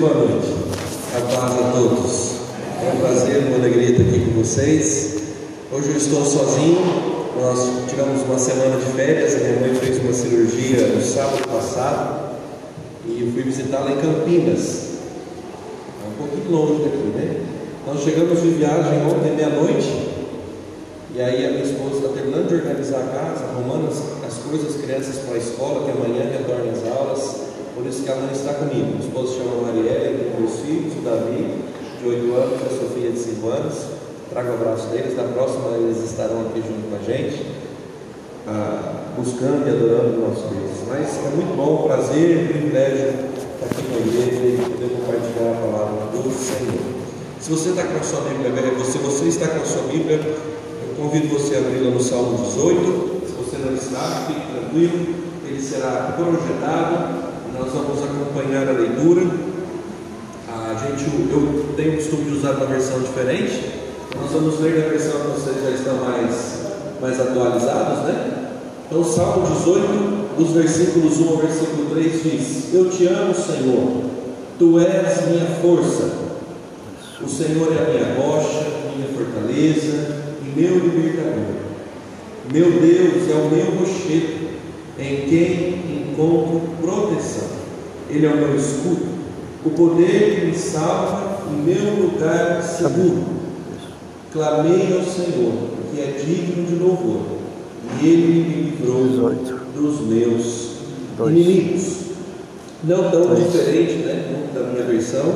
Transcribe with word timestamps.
boa 0.00 0.14
noite. 0.14 0.48
A 1.14 1.20
paz 1.20 1.52
a 1.60 1.72
todos. 1.72 2.40
É 2.82 2.90
um 2.90 3.00
prazer, 3.00 3.48
uma 3.48 3.56
alegria 3.56 3.90
estar 3.90 4.02
aqui 4.02 4.24
com 4.24 4.42
vocês. 4.42 5.20
Hoje 5.70 5.90
eu 5.90 5.96
estou 5.98 6.24
sozinho. 6.24 6.80
Nós 7.38 7.68
tivemos 7.86 8.22
uma 8.22 8.38
semana 8.38 8.78
de 8.78 8.86
férias. 8.92 9.34
A 9.34 9.38
minha 9.40 9.60
mãe 9.60 9.74
fez 9.74 9.98
uma 9.98 10.14
cirurgia 10.14 10.86
no 10.88 11.02
sábado 11.02 11.46
passado 11.48 12.38
e 13.04 13.20
eu 13.20 13.32
fui 13.34 13.42
visitá-la 13.42 13.92
em 13.92 13.96
Campinas. 13.96 14.88
É 16.02 16.08
um 16.08 16.26
pouquinho 16.26 16.50
longe 16.50 16.82
daqui, 16.84 17.12
né? 17.14 17.42
Nós 17.86 18.02
chegamos 18.02 18.40
de 18.40 18.48
viagem 18.52 19.04
ontem 19.04 19.36
meia-noite 19.36 20.08
e 21.14 21.20
aí 21.20 21.44
a 21.44 21.50
minha 21.50 21.64
esposa 21.64 21.96
está 21.96 22.08
terminando 22.14 22.48
de 22.48 22.54
organizar 22.54 23.00
a 23.00 23.06
casa, 23.06 23.44
arrumando 23.44 23.88
as, 23.90 24.00
as 24.26 24.38
coisas, 24.44 24.76
as 24.76 24.80
crianças 24.80 25.16
para 25.26 25.34
a 25.34 25.38
escola, 25.38 25.84
que 25.84 25.90
amanhã 25.90 26.24
retorna 26.24 26.72
às 26.72 26.90
aulas. 26.90 27.49
Por 27.80 27.88
isso 27.88 28.02
que 28.02 28.10
ela 28.10 28.20
não 28.20 28.32
está 28.32 28.52
comigo. 28.52 29.00
Esposa 29.00 29.32
se 29.32 29.38
chama 29.38 29.72
Marielle, 29.72 30.18
tem 30.20 30.40
meus 30.40 30.60
filhos, 30.60 30.92
o 30.92 31.00
Davi, 31.00 31.64
de 31.98 32.08
8 32.08 32.34
anos, 32.36 32.60
a 32.60 32.68
Sofia, 32.76 33.10
de 33.10 33.18
5 33.18 33.48
anos. 33.48 33.74
Trago 34.28 34.50
o 34.50 34.54
abraço 34.54 34.88
deles. 34.88 35.16
Na 35.16 35.24
próxima 35.24 35.78
eles 35.78 36.04
estarão 36.04 36.42
aqui 36.42 36.60
junto 36.60 36.90
com 36.90 36.96
a 36.96 37.02
gente, 37.02 37.46
ah, 38.46 39.16
buscando 39.16 39.66
e 39.66 39.70
adorando 39.70 40.18
o 40.18 40.28
nosso 40.28 40.44
Deus. 40.52 40.84
Mas 40.88 41.08
é 41.24 41.30
muito 41.34 41.56
bom, 41.56 41.84
prazer, 41.88 42.48
privilégio 42.48 43.08
estar 43.48 43.64
aqui 43.64 43.82
com 43.88 43.96
a 43.96 44.00
igreja 44.04 44.44
e 44.44 44.70
poder 44.70 44.90
compartilhar 45.00 45.50
a 45.50 45.60
palavra 45.64 46.20
do 46.20 46.30
Senhor. 46.30 47.00
Se 47.40 47.50
você 47.50 47.70
está 47.70 47.84
com 47.84 47.96
a 47.96 48.02
sua 48.02 48.20
Bíblia, 48.28 48.50
você, 48.76 48.98
você 48.98 49.24
está 49.24 49.48
com 49.48 49.62
a 49.62 49.64
sua 49.64 49.82
Bíblia, 49.84 50.20
Convido 51.00 51.28
você 51.28 51.54
a 51.54 51.58
abri-la 51.60 51.92
no 51.92 52.00
Salmo 52.00 52.36
18. 52.44 53.22
Se 53.26 53.32
você 53.32 53.56
não 53.56 53.74
está, 53.74 54.26
fique 54.26 54.52
tranquilo, 54.52 55.14
ele 55.46 55.62
será 55.62 56.14
projetado. 56.14 57.29
Nós 57.58 57.72
vamos 57.72 58.02
acompanhar 58.02 58.68
a 58.68 58.72
leitura. 58.72 59.22
A 60.48 60.74
gente, 60.74 61.04
eu 61.30 61.74
tenho 61.76 61.92
o 61.92 61.96
costume 61.96 62.24
de 62.24 62.36
usar 62.36 62.52
uma 62.52 62.66
versão 62.66 63.00
diferente. 63.00 63.64
Nós 64.16 64.30
vamos 64.32 64.60
ler 64.60 64.82
na 64.82 64.88
versão 64.88 65.20
que 65.20 65.40
vocês 65.40 65.62
já 65.62 65.70
estão 65.70 65.96
mais, 65.96 66.60
mais 67.00 67.20
atualizados, 67.20 68.04
né? 68.04 68.48
Então, 68.86 69.04
Salmo 69.04 69.46
18, 69.46 70.36
dos 70.36 70.50
versículos 70.50 71.18
1 71.18 71.28
ao 71.28 71.36
versículo 71.36 71.90
3 71.90 72.22
diz: 72.22 72.74
Eu 72.74 72.90
te 72.90 73.06
amo, 73.06 73.34
Senhor, 73.34 74.04
tu 74.58 74.78
és 74.80 75.28
minha 75.28 75.46
força. 75.62 76.10
O 77.22 77.28
Senhor 77.28 77.72
é 77.72 77.78
a 77.78 77.90
minha 77.90 78.14
rocha, 78.16 78.66
minha 78.96 79.08
fortaleza 79.08 80.20
meu 80.56 80.78
libertador. 80.78 81.60
Meu 82.52 82.70
Deus 82.70 83.30
é 83.30 83.34
o 83.34 83.50
meu 83.50 83.78
rochedo, 83.78 84.50
em 84.98 85.28
quem 85.28 86.12
encontro 86.12 86.60
proteção. 86.80 87.48
Ele 88.08 88.26
é 88.26 88.30
o 88.30 88.36
meu 88.36 88.56
escudo, 88.56 89.06
o 89.64 89.70
poder 89.70 90.40
que 90.40 90.46
me 90.46 90.54
salva 90.54 91.42
e 91.50 91.54
meu 91.54 92.06
lugar 92.06 92.62
seguro. 92.62 93.24
Clamei 94.32 94.96
ao 94.96 95.04
Senhor, 95.04 95.52
que 95.92 96.00
é 96.00 96.22
digno 96.24 96.66
de 96.66 96.74
louvor, 96.76 97.22
e 98.00 98.06
Ele 98.06 98.26
me 98.26 98.70
livrou 98.70 99.04
dos 99.74 100.00
meus 100.06 100.70
inimigos. 101.26 102.00
Não 102.82 103.10
tão 103.10 103.34
diferente 103.34 103.94
né, 103.96 104.46
da 104.54 104.60
minha 104.60 104.84
versão, 104.84 105.34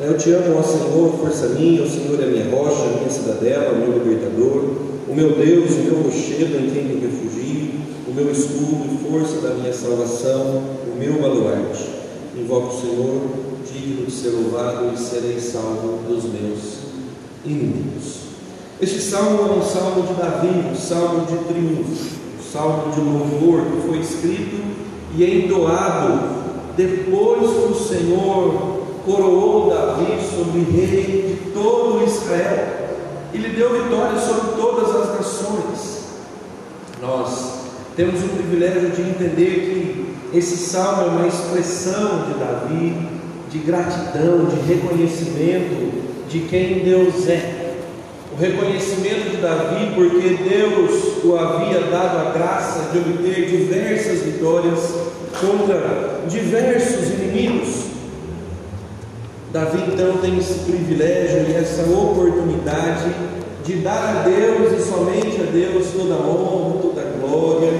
eu 0.00 0.18
te 0.18 0.30
amo, 0.32 0.58
ó 0.58 0.62
Senhor, 0.62 1.14
força 1.18 1.48
minha, 1.50 1.82
o 1.82 1.88
Senhor 1.88 2.20
é 2.20 2.26
minha 2.26 2.50
rocha, 2.50 2.98
minha 2.98 3.08
cidadela, 3.08 3.78
meu 3.78 3.92
libertador, 3.92 4.64
o 5.08 5.14
meu 5.14 5.30
Deus, 5.36 5.70
o 5.70 5.82
meu 5.82 6.02
rochedo 6.02 6.56
em 6.56 6.70
quem 6.70 6.84
me 6.84 7.00
refugio, 7.00 7.53
meu 8.14 8.30
escudo 8.30 8.84
e 8.92 9.10
força 9.10 9.40
da 9.40 9.54
minha 9.54 9.72
salvação, 9.72 10.62
o 10.86 10.96
meu 10.96 11.20
baluarte. 11.20 11.84
Invoco 12.36 12.68
o 12.68 12.80
Senhor, 12.80 13.20
digno 13.66 14.06
de 14.06 14.12
ser 14.12 14.28
louvado 14.28 14.92
e 14.94 14.98
serei 14.98 15.40
salvo 15.40 15.98
dos 16.08 16.24
meus 16.24 16.84
inimigos. 17.44 18.18
Este 18.80 19.00
salmo 19.00 19.48
é 19.48 19.52
um 19.56 19.62
salmo 19.62 20.02
de 20.02 20.14
Davi, 20.14 20.48
um 20.48 20.76
salmo 20.76 21.26
de 21.26 21.36
triunfo, 21.44 22.14
um 22.38 22.52
salmo 22.52 22.92
de 22.92 23.00
louvor 23.00 23.64
que 23.64 23.88
foi 23.88 23.98
escrito 23.98 24.62
e 25.16 25.24
entoado 25.24 26.44
depois 26.76 27.50
que 27.50 27.72
o 27.72 27.74
Senhor 27.74 28.84
coroou 29.04 29.70
Davi 29.70 30.18
sobre 30.34 30.60
rei 30.60 31.36
de 31.44 31.50
todo 31.52 32.04
Israel 32.04 32.74
e 33.32 33.38
lhe 33.38 33.48
deu 33.50 33.82
vitória 33.82 34.20
sobre 34.20 34.60
todas 34.60 34.94
as 34.94 35.14
nações. 35.16 36.04
Nós 37.00 37.53
temos 37.96 38.24
o 38.24 38.28
privilégio 38.28 38.90
de 38.90 39.02
entender 39.02 40.14
que 40.30 40.36
esse 40.36 40.56
salmo 40.56 41.02
é 41.02 41.06
uma 41.06 41.26
expressão 41.28 42.24
de 42.26 42.34
Davi, 42.40 42.96
de 43.50 43.58
gratidão, 43.58 44.46
de 44.46 44.56
reconhecimento 44.66 46.02
de 46.28 46.40
quem 46.40 46.80
Deus 46.80 47.28
é. 47.28 47.76
O 48.32 48.40
reconhecimento 48.40 49.30
de 49.30 49.36
Davi, 49.36 49.92
porque 49.94 50.36
Deus 50.42 51.24
o 51.24 51.36
havia 51.36 51.82
dado 51.82 52.18
a 52.18 52.32
graça 52.32 52.90
de 52.90 52.98
obter 52.98 53.46
diversas 53.46 54.22
vitórias 54.22 54.92
contra 55.40 56.22
diversos 56.28 57.10
inimigos. 57.10 57.84
Davi 59.52 59.84
então 59.86 60.16
tem 60.16 60.36
esse 60.36 60.54
privilégio 60.64 61.46
e 61.48 61.54
essa 61.54 61.82
oportunidade 61.82 63.14
de 63.64 63.74
dar 63.76 64.16
a 64.16 64.28
Deus 64.28 64.72
e 64.72 64.82
somente 64.82 65.40
a 65.40 65.44
Deus 65.44 65.86
toda 65.96 66.14
a 66.14 66.18
honra, 66.18 66.82
toda 66.82 67.03
glória, 67.34 67.72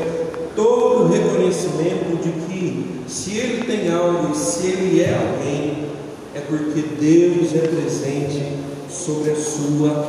todo 0.56 1.04
o 1.04 1.08
reconhecimento 1.08 2.18
de 2.22 2.32
que 2.46 3.04
se 3.06 3.36
ele 3.38 3.64
tem 3.64 3.92
algo 3.92 4.32
e 4.32 4.36
se 4.36 4.66
ele 4.66 5.02
é 5.02 5.14
alguém, 5.14 5.88
é 6.34 6.40
porque 6.40 6.82
Deus 7.00 7.54
é 7.54 7.68
presente 7.68 8.42
sobre 8.90 9.30
a 9.30 9.36
sua 9.36 10.08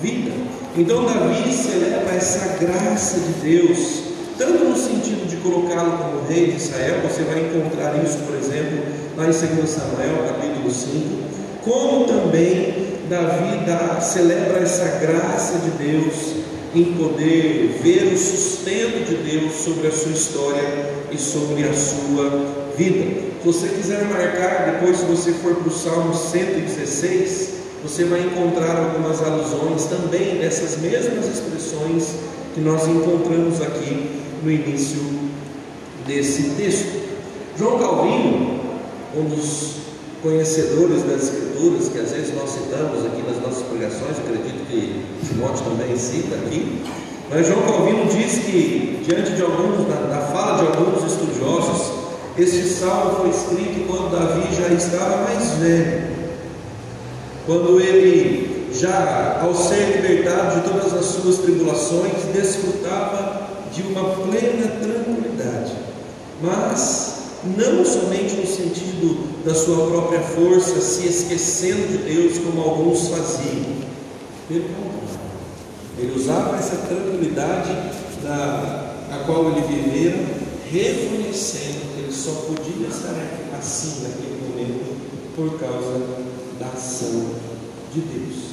vida. 0.00 0.32
Então 0.76 1.04
Davi 1.04 1.52
celebra 1.52 2.14
essa 2.14 2.56
graça 2.58 3.18
de 3.20 3.32
Deus, 3.42 4.02
tanto 4.38 4.64
no 4.64 4.76
sentido 4.76 5.28
de 5.28 5.36
colocá-lo 5.36 5.98
como 5.98 6.28
rei 6.28 6.52
de 6.52 6.56
Israel, 6.56 7.00
você 7.02 7.22
vai 7.22 7.40
encontrar 7.40 8.02
isso, 8.02 8.18
por 8.18 8.36
exemplo, 8.36 8.84
lá 9.16 9.24
em 9.24 9.30
2 9.30 9.68
Samuel, 9.68 10.24
capítulo 10.28 10.70
5, 10.70 10.92
como 11.62 12.06
também 12.06 12.88
Davi 13.08 13.58
celebra 14.00 14.60
essa 14.60 14.98
graça 14.98 15.58
de 15.58 15.70
Deus 15.70 16.47
em 16.74 16.84
poder 16.94 17.78
ver 17.82 18.12
o 18.12 18.18
sustento 18.18 19.06
de 19.08 19.16
Deus 19.16 19.54
sobre 19.54 19.88
a 19.88 19.92
sua 19.92 20.12
história 20.12 20.90
e 21.10 21.18
sobre 21.18 21.64
a 21.64 21.72
sua 21.72 22.72
vida. 22.76 23.28
Se 23.40 23.46
você 23.46 23.68
quiser 23.68 24.04
marcar, 24.04 24.72
depois 24.72 24.98
se 24.98 25.04
você 25.06 25.32
for 25.32 25.54
para 25.56 25.68
o 25.68 25.72
Salmo 25.72 26.14
116, 26.14 27.50
você 27.82 28.04
vai 28.04 28.20
encontrar 28.20 28.76
algumas 28.76 29.22
alusões 29.22 29.84
também 29.86 30.36
dessas 30.38 30.78
mesmas 30.78 31.26
expressões 31.26 32.14
que 32.54 32.60
nós 32.60 32.86
encontramos 32.86 33.62
aqui 33.62 34.10
no 34.42 34.50
início 34.50 34.98
desse 36.06 36.50
texto. 36.56 37.08
João 37.56 37.78
Calvino, 37.78 38.60
um 39.16 39.24
dos 39.24 39.76
conhecedores 40.22 41.02
das 41.04 41.24
Escrituras, 41.24 41.88
que 41.88 41.98
às 41.98 42.10
vezes 42.10 42.34
nós 42.34 42.50
citamos 42.50 43.06
aqui 43.06 43.22
nas 43.22 43.40
nossas 43.42 43.62
pregações, 43.68 44.18
acredito 44.18 44.66
que 44.68 45.04
Timóteo 45.26 45.64
também 45.64 45.96
cita 45.96 46.34
aqui, 46.34 46.82
mas 47.30 47.46
João 47.46 47.62
Calvino 47.62 48.06
diz 48.06 48.38
que, 48.38 49.02
diante 49.06 49.32
de 49.32 49.42
alguns, 49.42 49.86
da, 49.86 50.28
fala 50.32 50.62
de 50.62 50.66
alguns 50.66 51.12
estudiosos, 51.12 51.92
este 52.38 52.68
salmo 52.68 53.16
foi 53.16 53.30
escrito 53.30 53.86
quando 53.86 54.10
Davi 54.10 54.54
já 54.54 54.68
estava 54.68 55.24
mais 55.24 55.50
velho, 55.58 56.08
quando 57.44 57.80
ele, 57.80 58.70
já 58.72 59.40
ao 59.42 59.54
ser 59.54 60.00
libertado 60.00 60.60
de 60.60 60.68
todas 60.68 60.94
as 60.94 61.04
suas 61.04 61.38
tribulações, 61.38 62.12
desfrutava 62.32 63.48
de 63.74 63.82
uma 63.82 64.04
plena 64.04 64.68
tranquilidade, 64.80 65.72
mas 66.42 67.07
não 67.44 67.84
somente 67.84 68.34
no 68.34 68.46
sentido 68.46 69.44
da 69.44 69.54
sua 69.54 69.86
própria 69.88 70.20
força, 70.20 70.80
se 70.80 71.06
esquecendo 71.06 71.86
de 71.88 71.98
Deus, 71.98 72.38
como 72.38 72.60
alguns 72.60 73.08
faziam. 73.08 73.78
Pelo 74.48 74.64
contrário, 74.64 74.98
ele 75.98 76.12
usava 76.16 76.56
essa 76.56 76.76
tranquilidade 76.76 77.70
da, 78.22 79.24
qual 79.26 79.50
ele 79.50 79.60
vivera, 79.60 80.24
reconhecendo 80.70 81.94
que 81.94 82.00
ele 82.02 82.12
só 82.12 82.30
podia 82.46 82.88
estar 82.88 83.14
assim 83.58 84.02
naquele 84.02 84.40
momento 84.42 84.96
por 85.36 85.58
causa 85.58 86.00
da 86.58 86.66
ação 86.66 87.26
de 87.92 88.00
Deus. 88.00 88.48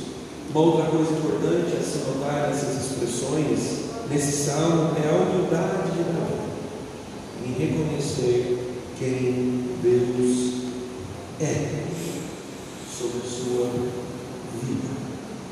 Uma 0.51 0.61
outra 0.61 0.85
coisa 0.85 1.11
importante 1.11 1.75
a 1.77 1.83
se 1.83 1.97
notar 1.99 2.49
nessas 2.49 2.91
expressões, 2.91 3.85
nesse 4.09 4.45
salmo, 4.45 4.91
é 5.03 5.09
a 5.09 5.15
humildade 5.15 5.91
de 5.91 6.03
Davi 6.03 6.45
em 7.45 7.51
reconhecer 7.53 8.57
quem 8.97 9.65
Deus 9.83 10.63
é 11.39 11.85
sobre 12.89 13.17
a 13.17 13.29
sua 13.29 13.69
vida. 14.63 14.87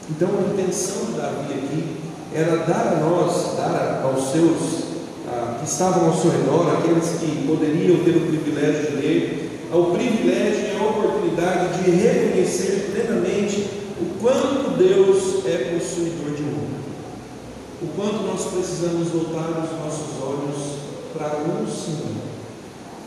Então 0.10 0.28
a 0.28 0.54
intenção 0.54 1.06
de 1.06 1.14
Davi 1.14 1.54
aqui 1.54 1.96
era 2.34 2.58
dar 2.66 2.94
a 2.94 3.00
nós, 3.00 3.56
dar 3.56 4.02
aos 4.04 4.32
seus 4.32 4.84
ah, 5.28 5.58
que 5.60 5.66
estavam 5.66 6.08
ao 6.08 6.16
seu 6.16 6.32
redor, 6.32 6.78
aqueles 6.78 7.20
que 7.20 7.48
poderiam 7.48 8.04
ter 8.04 8.18
o 8.18 8.28
privilégio 8.28 8.92
de 8.92 8.96
ler, 8.98 9.68
ao 9.72 9.86
privilégio 9.92 10.74
e 10.74 10.78
a 10.78 10.84
oportunidade 10.84 11.84
de 11.84 11.92
reconhecer 11.92 12.92
plenamente 12.92 13.68
o 14.02 14.20
quanto 14.20 14.78
Deus 14.78 15.46
é 15.46 15.74
possuidor 15.74 16.36
de 16.36 16.44
mundo, 16.44 16.84
o 17.82 17.88
quanto 17.96 18.24
nós 18.24 18.46
precisamos 18.52 19.08
voltar 19.10 19.50
os 19.64 19.80
nossos 19.80 20.22
olhos 20.22 20.84
para 21.14 21.38
o 21.38 21.68
Senhor. 21.68 22.24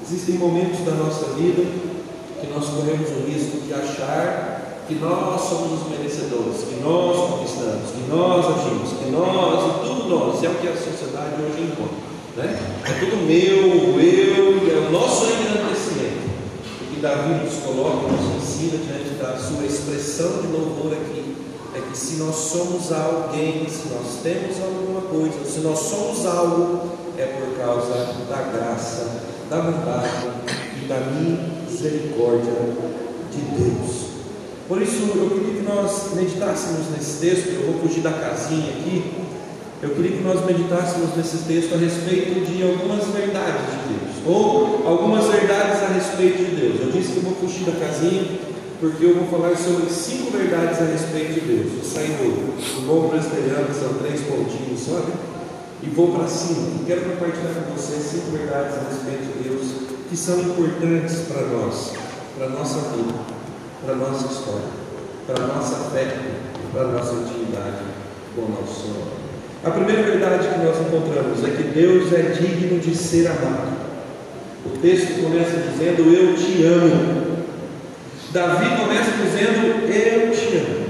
Existem 0.02 0.36
momentos 0.36 0.80
da 0.84 0.92
nossa 0.92 1.34
vida 1.34 1.62
que 2.40 2.46
nós 2.46 2.64
corremos 2.66 3.10
o 3.10 3.28
risco 3.28 3.60
de 3.66 3.74
achar 3.74 4.55
que 4.86 4.94
nós 4.94 5.40
somos 5.40 5.82
os 5.82 5.88
merecedores, 5.88 6.62
que 6.62 6.80
nós 6.80 7.30
conquistamos, 7.30 7.90
que 7.90 8.08
nós 8.08 8.46
agimos, 8.46 8.90
que 8.92 9.10
nós, 9.10 9.64
e 9.64 9.88
tudo 9.88 10.08
nós, 10.08 10.44
é 10.44 10.48
o 10.48 10.54
que 10.54 10.68
a 10.68 10.76
sociedade 10.76 11.42
hoje 11.42 11.62
encontra. 11.62 12.06
Né? 12.36 12.58
É 12.84 12.92
tudo 13.00 13.26
meu, 13.26 14.00
eu, 14.00 14.84
é 14.84 14.86
o 14.86 14.92
nosso 14.92 15.24
engrandecimento. 15.24 16.26
O 16.82 16.94
que 16.94 17.00
Davi 17.00 17.44
nos 17.44 17.54
coloca, 17.64 18.12
nos 18.12 18.36
ensina 18.36 18.78
diante 18.78 19.14
da 19.20 19.36
sua 19.36 19.64
expressão 19.64 20.42
de 20.42 20.48
louvor 20.48 20.92
aqui, 20.92 21.34
é 21.74 21.80
que 21.80 21.98
se 21.98 22.16
nós 22.16 22.36
somos 22.36 22.92
alguém, 22.92 23.66
se 23.68 23.88
nós 23.88 24.20
temos 24.22 24.56
alguma 24.62 25.00
coisa, 25.00 25.44
se 25.44 25.60
nós 25.60 25.78
somos 25.78 26.24
algo, 26.24 26.90
é 27.18 27.26
por 27.26 27.58
causa 27.58 28.14
da 28.28 28.42
graça, 28.52 29.20
da 29.50 29.60
bondade 29.60 30.30
e 30.80 30.86
da 30.86 31.00
misericórdia 31.00 32.52
de 33.32 33.40
Deus. 33.40 34.15
Por 34.68 34.82
isso, 34.82 35.02
eu 35.14 35.30
queria 35.30 35.62
que 35.62 35.62
nós 35.62 36.14
meditássemos 36.14 36.90
nesse 36.90 37.20
texto. 37.20 37.48
Eu 37.48 37.72
vou 37.72 37.80
fugir 37.82 38.00
da 38.00 38.12
casinha 38.12 38.70
aqui. 38.70 39.26
Eu 39.82 39.90
queria 39.90 40.16
que 40.16 40.22
nós 40.22 40.44
meditássemos 40.44 41.14
nesse 41.16 41.38
texto 41.44 41.74
a 41.74 41.76
respeito 41.76 42.46
de 42.46 42.62
algumas 42.62 43.04
verdades 43.08 43.60
de 43.70 43.94
Deus, 43.94 44.26
ou 44.26 44.82
algumas 44.88 45.26
verdades 45.26 45.82
a 45.82 45.92
respeito 45.92 46.38
de 46.38 46.56
Deus. 46.56 46.80
Eu 46.80 46.92
disse 46.92 47.12
que 47.12 47.16
eu 47.18 47.22
vou 47.24 47.34
fugir 47.34 47.64
da 47.64 47.78
casinha, 47.78 48.24
porque 48.80 49.04
eu 49.04 49.14
vou 49.14 49.28
falar 49.28 49.54
sobre 49.54 49.90
cinco 49.90 50.32
verdades 50.32 50.80
a 50.80 50.86
respeito 50.86 51.34
de 51.34 51.40
Deus. 51.40 51.72
Eu 51.76 51.84
saio 51.84 52.08
do, 52.08 52.56
do 52.56 52.86
bom 52.86 53.08
presbiteriano, 53.10 53.68
são 53.72 53.94
três 54.00 54.22
pontinhos, 54.22 54.80
sabe? 54.80 55.12
E 55.82 55.90
vou 55.90 56.10
para 56.10 56.26
cima. 56.26 56.68
E 56.80 56.84
quero 56.86 57.02
compartilhar 57.02 57.54
com 57.54 57.76
vocês 57.76 58.02
cinco 58.02 58.30
verdades 58.32 58.74
a 58.74 58.88
respeito 58.88 59.36
de 59.36 59.48
Deus 59.48 59.86
que 60.08 60.16
são 60.16 60.40
importantes 60.40 61.16
para 61.28 61.42
nós, 61.42 61.92
para 62.36 62.46
a 62.46 62.50
nossa 62.50 62.78
vida, 62.96 63.35
para 63.84 63.94
a 63.94 63.96
nossa 63.96 64.26
história, 64.26 64.68
para 65.26 65.44
a 65.44 65.46
nossa 65.46 65.90
fé, 65.90 66.16
para 66.72 66.82
a 66.82 66.86
nossa 66.92 67.14
intimidade 67.14 67.84
com 68.34 68.42
o 68.42 68.50
nosso 68.60 68.82
Senhor. 68.82 69.06
A 69.64 69.70
primeira 69.70 70.02
verdade 70.02 70.48
que 70.48 70.58
nós 70.64 70.76
encontramos 70.80 71.44
é 71.44 71.50
que 71.50 71.62
Deus 71.64 72.12
é 72.12 72.22
digno 72.22 72.78
de 72.78 72.94
ser 72.94 73.26
amado. 73.26 73.76
O 74.64 74.78
texto 74.78 75.22
começa 75.22 75.56
dizendo: 75.56 76.12
Eu 76.12 76.34
te 76.36 76.62
amo. 76.64 77.36
Davi 78.32 78.76
começa 78.76 79.10
dizendo: 79.22 79.88
Eu 79.88 80.30
te 80.30 80.56
amo. 80.56 80.86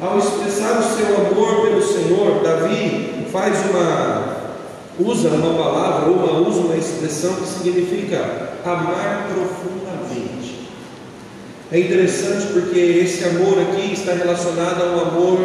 Ao 0.00 0.18
expressar 0.18 0.78
o 0.78 0.82
seu 0.82 1.16
amor 1.16 1.62
pelo 1.62 1.82
Senhor, 1.82 2.42
Davi 2.42 3.26
faz 3.30 3.58
uma 3.70 4.40
usa 4.98 5.28
uma 5.30 5.62
palavra 5.62 6.10
ou 6.10 6.16
uma, 6.16 6.48
usa 6.48 6.60
uma 6.60 6.76
expressão 6.76 7.34
que 7.36 7.46
significa 7.46 8.50
amar 8.64 9.28
profundamente. 9.32 9.79
É 11.72 11.78
interessante 11.78 12.52
porque 12.52 12.78
esse 12.78 13.24
amor 13.24 13.56
aqui 13.60 13.92
está 13.92 14.12
relacionado 14.12 14.82
a 14.82 14.86
um 14.86 15.00
amor 15.02 15.38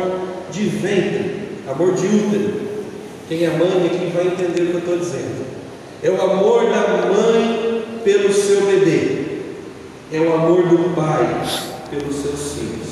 de 0.51 0.63
ventre, 0.69 1.49
amor 1.69 1.93
de 1.93 2.07
útero. 2.07 2.65
Quem 3.27 3.43
é 3.43 3.49
mãe 3.49 3.85
aqui 3.85 4.11
vai 4.11 4.27
entender 4.27 4.63
o 4.63 4.65
que 4.67 4.73
eu 4.73 4.79
estou 4.79 4.97
dizendo. 4.97 5.45
É 6.01 6.09
o 6.09 6.19
amor 6.19 6.63
da 6.65 7.11
mãe 7.13 7.83
pelo 8.03 8.33
seu 8.33 8.65
bebê. 8.65 9.25
É 10.11 10.19
o 10.19 10.33
amor 10.33 10.67
do 10.67 10.95
pai 10.95 11.43
pelos 11.91 12.15
seus 12.15 12.53
filhos. 12.53 12.87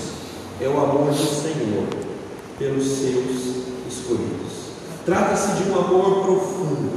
É 0.61 0.67
o 0.67 0.77
amor 0.77 1.11
do 1.11 1.15
Senhor 1.15 1.87
pelos 2.59 2.83
seus 2.83 3.65
escolhidos. 3.89 4.53
Trata-se 5.07 5.63
de 5.63 5.71
um 5.71 5.79
amor 5.79 6.23
profundo, 6.23 6.91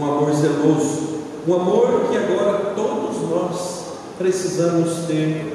um 0.00 0.04
amor 0.04 0.32
zeloso, 0.34 1.18
um 1.46 1.54
amor 1.54 2.08
que 2.10 2.16
agora 2.16 2.72
todos 2.74 3.30
nós 3.30 3.84
precisamos 4.18 5.06
ter 5.06 5.53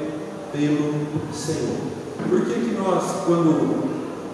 pelo 0.52 1.32
Senhor. 1.32 1.76
Por 2.28 2.44
que, 2.44 2.54
que 2.54 2.76
nós, 2.78 3.02
quando 3.26 3.90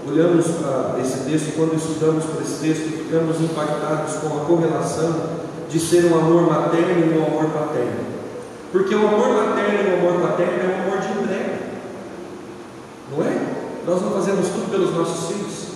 olhamos 0.09 0.47
para 0.47 1.01
esse 1.01 1.25
texto, 1.25 1.57
quando 1.57 1.77
estudamos 1.77 2.25
para 2.25 2.43
esse 2.43 2.61
texto, 2.61 3.05
ficamos 3.05 3.41
impactados 3.41 4.15
com 4.17 4.37
a 4.37 4.45
correlação 4.45 5.15
de 5.69 5.81
ser 5.81 6.05
um 6.07 6.19
amor 6.19 6.49
materno 6.49 7.07
e 7.07 7.19
um 7.19 7.27
amor 7.27 7.51
paterno? 7.51 8.17
Porque 8.73 8.95
o 8.95 9.07
amor 9.07 9.29
materno 9.29 9.89
e 9.89 9.93
o 9.93 10.09
amor 10.09 10.29
paterno 10.29 10.53
é 10.53 10.67
um 10.67 10.83
amor 10.89 10.99
de 11.01 11.09
entrega, 11.09 11.59
não 13.11 13.25
é? 13.25 13.57
Nós 13.87 14.03
não 14.03 14.11
fazemos 14.11 14.49
tudo 14.49 14.71
pelos 14.71 14.95
nossos 14.95 15.29
filhos. 15.29 15.67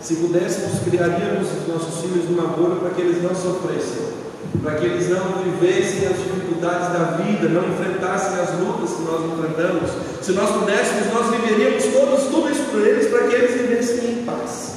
Se 0.00 0.16
pudéssemos, 0.16 0.80
criaríamos 0.80 1.48
os 1.48 1.66
nossos 1.66 2.02
filhos 2.02 2.28
numa 2.28 2.48
bolha 2.48 2.76
para 2.76 2.90
que 2.90 3.00
eles 3.00 3.22
não 3.22 3.34
sofressem, 3.34 4.23
para 4.62 4.74
que 4.76 4.86
eles 4.86 5.08
não 5.08 5.42
vivessem 5.42 6.06
as 6.06 6.16
dificuldades 6.16 6.88
da 6.88 7.18
vida, 7.22 7.48
não 7.48 7.68
enfrentassem 7.68 8.40
as 8.40 8.58
lutas 8.58 8.96
que 8.96 9.02
nós 9.02 9.24
enfrentamos. 9.32 9.90
Se 10.22 10.32
nós 10.32 10.50
pudéssemos, 10.50 11.12
nós 11.12 11.30
viveríamos 11.30 11.84
todos 11.84 12.24
tudo 12.24 12.50
isso 12.50 12.64
por 12.70 12.80
eles, 12.80 13.08
para 13.08 13.28
que 13.28 13.34
eles 13.34 13.60
vivessem 13.60 14.10
em 14.10 14.24
paz. 14.24 14.74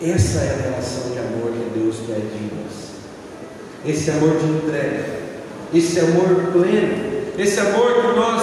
Essa 0.00 0.38
é 0.38 0.50
a 0.50 0.70
relação 0.70 1.10
de 1.12 1.18
amor 1.18 1.52
que 1.52 1.78
Deus 1.78 1.96
pede 2.06 2.26
de 2.26 2.54
nós. 2.54 2.92
Esse 3.84 4.10
amor 4.10 4.36
de 4.38 4.46
entrega, 4.46 5.04
esse 5.74 6.00
amor 6.00 6.52
pleno, 6.52 7.12
esse 7.38 7.60
amor 7.60 7.94
que 7.94 8.16
nós 8.16 8.42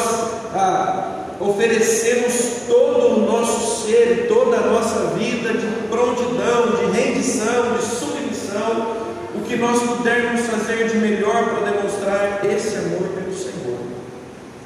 ah, 0.53 1.25
oferecemos 1.39 2.63
todo 2.67 3.15
o 3.15 3.25
nosso 3.25 3.85
ser, 3.85 4.27
toda 4.27 4.57
a 4.57 4.67
nossa 4.67 5.15
vida 5.17 5.53
de 5.53 5.67
prontidão, 5.87 6.77
de 6.77 6.97
rendição, 6.97 7.75
de 7.77 7.83
submissão, 7.83 8.98
o 9.35 9.41
que 9.41 9.55
nós 9.55 9.81
pudermos 9.81 10.41
fazer 10.41 10.89
de 10.89 10.97
melhor 10.97 11.49
para 11.49 11.71
demonstrar 11.71 12.45
esse 12.45 12.75
amor 12.77 13.09
pelo 13.09 13.33
Senhor. 13.33 13.77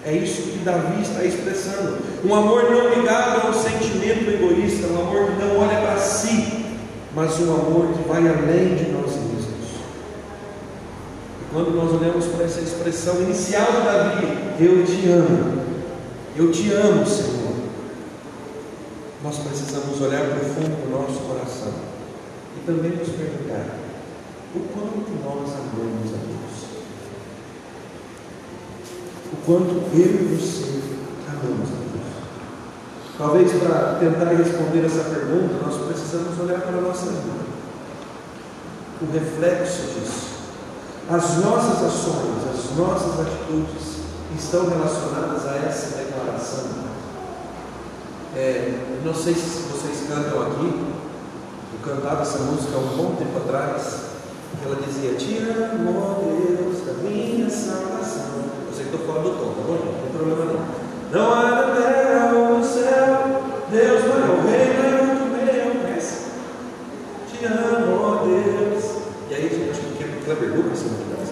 É 0.06 0.14
isso 0.14 0.44
que 0.44 0.60
Davi 0.60 1.02
está 1.02 1.24
expressando. 1.24 1.98
Um 2.24 2.34
amor 2.34 2.72
não 2.72 2.90
ligado 2.90 3.48
ao 3.48 3.54
sentimento 3.54 4.30
egoísta, 4.30 4.88
um 4.88 5.02
amor 5.02 5.32
que 5.32 5.44
não 5.44 5.60
olha 5.60 5.82
para 5.82 5.98
si, 5.98 6.66
mas 7.16 7.40
um 7.40 7.54
amor 7.54 7.88
que 7.94 8.08
vai 8.08 8.20
além 8.20 8.76
de 8.76 8.92
nós 8.92 9.12
mesmos. 9.12 9.44
E 11.42 11.54
quando 11.54 11.76
nós 11.76 11.94
olhamos 11.94 12.26
para 12.28 12.46
essa 12.46 12.62
expressão 12.62 13.22
inicial 13.22 13.66
de 13.66 13.82
Davi, 13.86 14.28
eu 14.60 14.86
te 14.86 15.10
amo, 15.10 15.62
eu 16.36 16.52
te 16.52 16.72
amo, 16.72 17.06
Senhor. 17.06 17.54
Nós 19.24 19.38
precisamos 19.38 20.02
olhar 20.02 20.26
profundo 20.26 20.86
no 20.86 21.00
nosso 21.00 21.20
coração 21.22 21.74
e 22.58 22.66
também 22.66 22.92
nos 22.92 23.08
perguntar 23.08 23.83
o 24.56 24.60
quanto 24.72 25.12
nós 25.24 25.50
amamos 25.52 26.14
a 26.14 26.18
Deus. 26.18 26.54
O 29.32 29.46
quanto 29.46 29.74
eu 29.94 30.06
e 30.06 30.36
você 30.36 30.82
amamos 31.28 31.70
a 31.70 31.76
Deus. 31.76 31.94
Talvez 33.18 33.52
para 33.54 33.98
tentar 34.00 34.26
responder 34.26 34.86
essa 34.86 35.10
pergunta, 35.10 35.56
nós 35.66 35.88
precisamos 35.88 36.40
olhar 36.40 36.62
para 36.62 36.78
a 36.78 36.82
nossa 36.82 37.08
vida. 37.08 37.54
O 39.02 39.12
reflexo 39.12 39.82
disso. 39.94 40.34
As 41.10 41.38
nossas 41.38 41.84
ações, 41.84 42.48
as 42.54 42.78
nossas 42.78 43.20
atitudes 43.20 44.04
estão 44.38 44.70
relacionadas 44.70 45.46
a 45.48 45.56
essa 45.58 45.98
declaração. 45.98 46.84
É, 48.36 49.00
não 49.04 49.14
sei 49.14 49.34
se 49.34 49.64
vocês 49.70 50.08
cantam 50.08 50.42
aqui, 50.44 50.94
eu 51.74 51.80
cantava 51.84 52.22
essa 52.22 52.40
música 52.40 52.76
há 52.76 52.80
um 52.80 52.98
bom 52.98 53.16
tempo 53.16 53.38
atrás, 53.38 54.14
ela 54.64 54.76
dizia, 54.76 55.14
Te 55.16 55.38
amo, 55.40 56.24
Deus, 56.24 56.86
da 56.86 56.94
minha 57.04 57.50
salvação. 57.50 58.44
Eu 58.68 58.74
sei 58.74 58.86
que 58.86 58.96
estou 58.96 59.08
fora 59.08 59.22
do 59.22 59.30
tom, 59.32 59.54
tá 59.54 59.64
bom? 59.68 59.74
Não 59.74 60.02
tem 60.02 60.12
problema 60.12 60.46
não. 60.46 60.84
Não 61.12 61.34
há 61.34 61.44
na 61.44 61.76
terra 61.76 62.34
ou 62.34 62.58
no 62.58 62.64
céu, 62.64 63.42
Deus 63.72 64.02
vai 64.02 64.22
ao 64.22 64.42
reino 64.42 65.20
do 65.20 65.26
meu. 65.32 65.82
Conhece? 65.82 66.26
Te 67.30 67.46
amo, 67.46 68.26
Deus. 68.26 68.84
E 69.30 69.36
aí, 69.36 69.70
acho 69.72 69.82
que 69.82 70.04
o 70.04 70.26
Kleber 70.26 70.56
Lucas, 70.56 70.80
se 70.80 70.86
não 70.86 70.96
engano, 70.96 71.24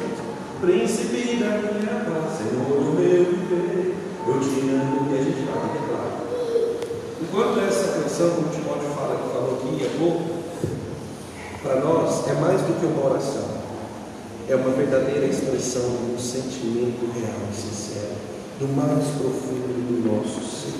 príncipe 0.61 1.37
da 1.37 1.57
minha 1.57 2.05
paz, 2.05 2.37
Senhor 2.37 2.93
meu 2.93 3.25
viver, 3.25 3.95
eu 4.27 4.39
te 4.39 4.59
amo. 4.69 5.09
E 5.11 5.19
a 5.19 5.23
gente 5.23 5.43
vai 5.45 5.69
declarar. 5.73 6.21
Enquanto 7.19 7.59
essa 7.67 7.99
canção 7.99 8.29
que 8.29 8.41
o 8.41 8.49
Timóteo 8.49 8.89
fala, 8.95 9.15
que 9.15 9.33
falou 9.33 9.57
aqui 9.57 9.83
é 9.83 9.97
pouco, 9.97 10.41
para 11.63 11.75
nós 11.81 12.27
é 12.27 12.30
mais 12.41 12.59
do 12.61 12.79
que 12.79 12.85
uma 12.87 13.05
oração, 13.05 13.61
é 14.49 14.55
uma 14.55 14.71
verdadeira 14.71 15.27
expressão 15.27 15.83
de 15.83 16.15
um 16.15 16.19
sentimento 16.19 17.05
real 17.13 17.37
e 17.51 17.55
sincero, 17.55 18.15
do 18.59 18.67
mais 18.75 19.05
profundo 19.15 19.69
do 19.85 20.09
nosso 20.09 20.41
ser. 20.41 20.73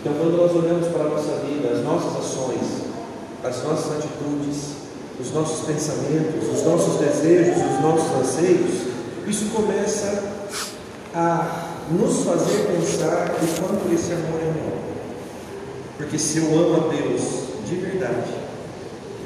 Então, 0.00 0.14
quando 0.14 0.38
nós 0.38 0.56
olhamos 0.56 0.88
para 0.88 1.04
a 1.04 1.08
nossa 1.10 1.44
vida, 1.44 1.68
as 1.68 1.84
nossas 1.84 2.16
ações, 2.16 2.80
as 3.44 3.62
nossas 3.62 3.98
atitudes, 3.98 4.80
os 5.20 5.32
nossos 5.32 5.66
pensamentos, 5.66 6.48
os 6.48 6.64
nossos 6.64 6.98
desejos, 6.98 7.56
os 7.56 7.80
nossos 7.82 8.10
anseios, 8.16 8.88
isso 9.26 9.50
começa 9.54 10.24
a 11.14 11.68
nos 11.90 12.24
fazer 12.24 12.66
pensar 12.66 13.36
o 13.36 13.60
quanto 13.60 13.94
esse 13.94 14.12
amor 14.12 14.40
é 14.40 14.44
real. 14.44 14.78
Porque 15.98 16.18
se 16.18 16.38
eu 16.38 16.46
amo 16.58 16.86
a 16.86 16.88
Deus 16.88 17.22
de 17.68 17.76
verdade, 17.76 18.39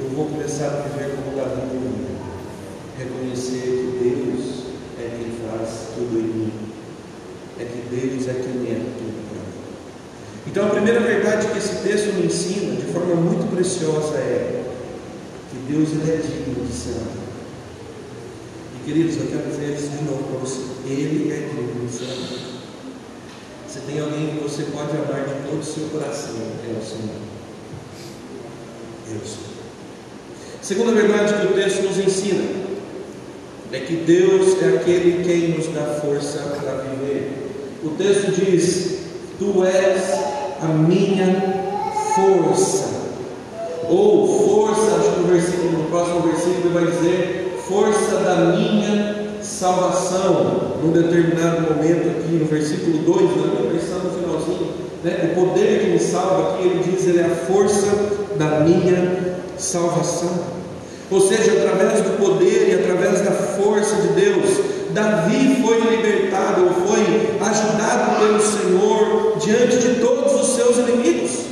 eu 0.00 0.08
vou 0.10 0.26
começar 0.26 0.66
a 0.66 0.88
viver 0.88 1.14
como 1.14 1.36
Davi 1.36 1.62
vivia. 1.70 2.14
Reconhecer 2.98 3.60
que 3.60 3.98
Deus 4.02 4.64
é 4.98 5.16
quem 5.16 5.30
faz 5.46 5.94
tudo 5.94 6.18
em 6.18 6.22
mim. 6.22 6.52
É 7.58 7.64
que 7.64 7.88
Deus 7.94 8.28
é 8.28 8.34
quem 8.34 8.72
é 8.72 8.80
tudo 8.98 9.28
para 9.28 9.38
mim. 9.38 9.54
Então 10.46 10.66
a 10.66 10.70
primeira 10.70 11.00
verdade 11.00 11.46
que 11.48 11.58
esse 11.58 11.76
texto 11.82 12.14
me 12.14 12.26
ensina, 12.26 12.74
de 12.76 12.92
forma 12.92 13.14
muito 13.14 13.48
preciosa, 13.54 14.16
é 14.16 14.64
que 15.50 15.72
Deus 15.72 15.90
é 16.08 16.16
digno 16.16 16.66
de 16.66 16.72
ser 16.72 16.96
amado. 16.96 17.24
E 18.76 18.84
queridos, 18.84 19.16
eu 19.16 19.26
quero 19.26 19.48
dizer 19.48 19.74
isso 19.74 19.90
de 19.90 20.04
novo 20.04 20.24
para 20.24 20.40
você. 20.40 20.60
Ele 20.86 21.32
é 21.32 21.48
digno 21.48 21.86
de 21.86 21.92
ser 21.92 22.04
amado. 22.04 22.54
Você 23.68 23.80
tem 23.86 24.00
alguém 24.00 24.36
que 24.36 24.42
você 24.42 24.64
pode 24.64 24.90
amar 24.90 25.24
de 25.24 25.48
todo 25.48 25.60
o 25.60 25.64
seu 25.64 25.88
coração, 25.88 26.36
é 26.36 26.78
o 26.78 26.84
Senhor. 26.84 27.34
Eu 29.12 29.20
sou. 29.26 29.53
Segunda 30.64 30.92
verdade 30.92 31.34
que 31.34 31.46
o 31.46 31.62
texto 31.62 31.82
nos 31.82 31.98
ensina 31.98 32.42
é 33.70 33.80
que 33.80 33.96
Deus 33.96 34.62
é 34.62 34.76
aquele 34.78 35.22
quem 35.22 35.50
nos 35.50 35.66
dá 35.66 36.00
força 36.00 36.38
para 36.38 36.84
viver. 36.88 37.50
O 37.84 37.90
texto 37.90 38.32
diz: 38.32 39.00
Tu 39.38 39.62
és 39.62 40.02
a 40.62 40.68
minha 40.68 41.84
força. 42.14 42.94
Ou 43.90 44.26
força, 44.26 44.96
acho 44.96 45.10
que 45.10 45.20
no, 45.20 45.26
versículo, 45.26 45.70
no 45.72 45.84
próximo 45.90 46.20
versículo 46.22 46.72
vai 46.72 46.86
dizer: 46.86 47.60
Força 47.68 48.16
da 48.20 48.36
minha 48.56 49.42
salvação. 49.42 50.78
Num 50.82 50.92
determinado 50.92 51.74
momento 51.74 52.08
aqui 52.08 52.36
no 52.36 52.46
versículo 52.46 53.00
2, 53.00 53.20
na 53.36 53.60
minha 53.60 53.70
versão 53.70 53.98
no 53.98 54.18
finalzinho, 54.18 54.72
né, 55.04 55.30
o 55.30 55.34
poder 55.34 55.80
que 55.80 55.90
me 55.90 55.98
salva 55.98 56.54
aqui, 56.54 56.68
ele 56.68 56.82
diz: 56.90 57.06
Ele 57.06 57.18
é 57.18 57.24
a 57.24 57.28
força 57.28 57.94
da 58.38 58.60
minha 58.60 58.94
salvação. 58.94 59.23
Ou 61.10 61.20
seja, 61.20 61.52
através 61.52 62.02
do 62.02 62.18
poder 62.18 62.68
e 62.68 62.74
através 62.74 63.20
da 63.22 63.30
força 63.30 63.96
de 63.96 64.08
Deus, 64.08 64.74
Davi 64.90 65.62
foi 65.62 65.80
libertado 65.80 66.64
ou 66.64 66.86
foi 66.86 67.36
ajudado 67.40 68.18
pelo 68.20 68.40
Senhor 68.40 69.38
diante 69.38 69.76
de 69.78 70.00
todos 70.00 70.34
os 70.40 70.54
seus 70.54 70.76
inimigos. 70.78 71.44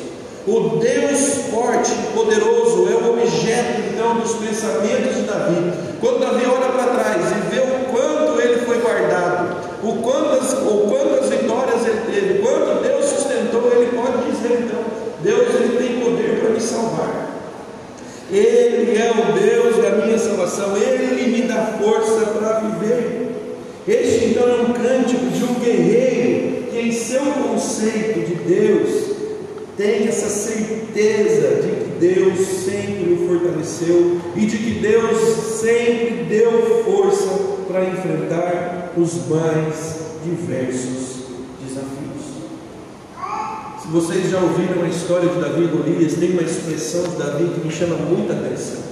O 0.46 0.78
Deus 0.78 1.50
forte 1.50 1.92
e 1.92 2.16
poderoso 2.16 2.88
é 2.90 2.94
o 2.94 3.12
objeto 3.12 3.82
então 3.92 4.16
dos 4.16 4.34
pensamentos 4.34 5.16
de 5.16 5.22
Davi. 5.22 5.72
Quando 6.00 6.20
Davi 6.20 6.44
olha 6.46 6.72
para 6.72 6.94
trás 6.94 7.30
e 7.30 7.54
vê 7.54 7.60
o 7.60 7.92
quanto 7.92 8.40
ele 8.40 8.64
foi 8.66 8.78
guardado, 8.78 9.56
o 9.84 9.96
quantas, 10.02 10.52
o 10.52 10.88
quantas 10.88 11.28
vitórias 11.28 11.86
ele 11.86 12.12
teve, 12.12 12.38
quanto 12.40 12.82
Deus 12.82 13.04
sustentou, 13.06 13.70
ele 13.72 13.96
pode 13.96 14.30
dizer 14.30 14.64
então: 14.64 14.82
Deus 15.22 15.54
ele 15.54 15.78
tem 15.78 16.00
poder 16.00 16.40
para 16.40 16.50
me 16.50 16.60
salvar. 16.60 17.32
Ele 18.32 18.96
é 18.98 19.01
o 19.12 19.32
Deus 19.32 19.76
da 19.76 20.04
minha 20.04 20.18
salvação, 20.18 20.76
Ele 20.76 21.30
me 21.30 21.42
dá 21.42 21.78
força 21.80 22.26
para 22.26 22.60
viver. 22.60 23.30
Este 23.86 24.26
então 24.26 24.48
é 24.48 24.62
um 24.62 24.72
cântico 24.72 25.26
de 25.26 25.44
um 25.44 25.54
guerreiro 25.54 26.64
que, 26.70 26.78
em 26.78 26.92
seu 26.92 27.22
conceito 27.22 28.20
de 28.20 28.34
Deus, 28.34 29.12
tem 29.76 30.06
essa 30.06 30.28
certeza 30.28 31.62
de 31.62 31.68
que 31.68 31.90
Deus 31.98 32.38
sempre 32.38 33.12
o 33.12 33.28
fortaleceu 33.28 34.20
e 34.36 34.46
de 34.46 34.56
que 34.56 34.70
Deus 34.80 35.18
sempre 35.60 36.24
deu 36.28 36.84
força 36.84 37.28
para 37.66 37.84
enfrentar 37.84 38.92
os 38.96 39.26
mais 39.28 40.02
diversos 40.24 41.12
se 43.82 43.88
vocês 43.88 44.30
já 44.30 44.38
ouviram 44.38 44.84
a 44.84 44.88
história 44.88 45.28
de 45.28 45.40
Davi 45.40 45.64
e 45.64 45.66
Golias, 45.66 46.14
tem 46.14 46.30
uma 46.30 46.42
expressão 46.42 47.02
de 47.02 47.16
Davi 47.16 47.50
que 47.52 47.66
me 47.66 47.72
chama 47.72 47.96
muita 47.96 48.32
atenção. 48.32 48.91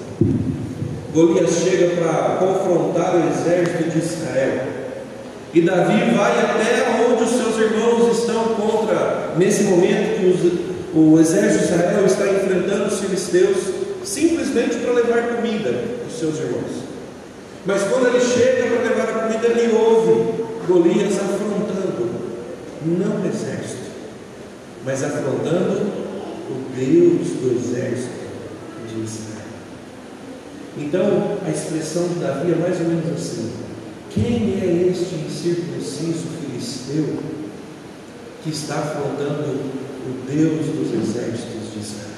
Golias 1.12 1.50
chega 1.50 1.97
para 1.97 2.37
confrontar 2.37 3.17
o 3.17 3.29
exército 3.29 3.91
de 3.91 3.99
Israel. 3.99 4.67
E 5.53 5.61
Davi 5.62 6.15
vai 6.15 6.39
até 6.39 7.05
onde 7.09 7.25
os 7.25 7.31
seus 7.31 7.57
irmãos 7.59 8.19
estão 8.19 8.45
contra, 8.55 9.35
nesse 9.37 9.65
momento 9.65 10.21
que 10.21 10.27
os, 10.27 10.95
o 10.95 11.19
exército 11.19 11.59
de 11.59 11.73
Israel 11.73 12.07
está 12.07 12.29
enfrentando 12.29 12.87
os 12.87 13.00
filisteus, 13.00 13.57
simplesmente 14.05 14.77
para 14.77 14.93
levar 14.93 15.37
comida 15.37 15.85
aos 16.05 16.19
seus 16.19 16.39
irmãos. 16.39 16.85
Mas 17.67 17.83
quando 17.83 18.07
ele 18.09 18.21
chega 18.21 18.69
para 18.69 18.89
levar 18.89 19.09
a 19.09 19.23
comida, 19.23 19.47
ele 19.49 19.75
ouve 19.75 20.45
Golias 20.69 21.15
afrontando, 21.15 22.11
não 22.83 23.23
o 23.23 23.27
exército 23.27 23.81
mas 24.85 25.03
afrontando 25.05 25.79
o 26.49 26.75
Deus 26.75 27.29
do 27.41 27.57
exército 27.57 28.21
de 28.89 29.03
Israel. 29.03 29.50
Então, 30.79 31.39
a 31.45 31.50
expressão 31.50 32.09
de 32.09 32.21
Davi 32.21 32.53
é 32.53 32.57
mais 32.57 32.81
ou 32.81 32.87
menos 32.87 33.12
assim: 33.12 33.53
quem 34.11 34.61
é 34.61 34.89
este 34.91 35.15
incircunciso 35.17 36.29
filisteu 36.41 37.19
que 38.43 38.50
está 38.50 38.77
afrontando 38.77 39.50
o 39.53 40.27
Deus 40.27 40.67
dos 40.67 40.95
exércitos 40.95 41.73
de 41.73 41.81
Israel? 41.81 42.11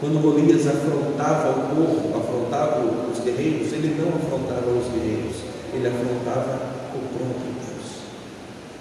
Quando 0.00 0.20
Golias 0.20 0.66
afrontava 0.66 1.50
o 1.50 1.74
povo, 1.74 2.18
afrontava 2.18 2.84
os 3.10 3.18
guerreiros, 3.20 3.72
ele 3.72 3.96
não 3.98 4.08
afrontava 4.08 4.70
os 4.70 4.92
guerreiros, 4.92 5.36
ele 5.72 5.88
afrontava 5.88 6.76
o 6.94 7.16
próprio 7.16 7.56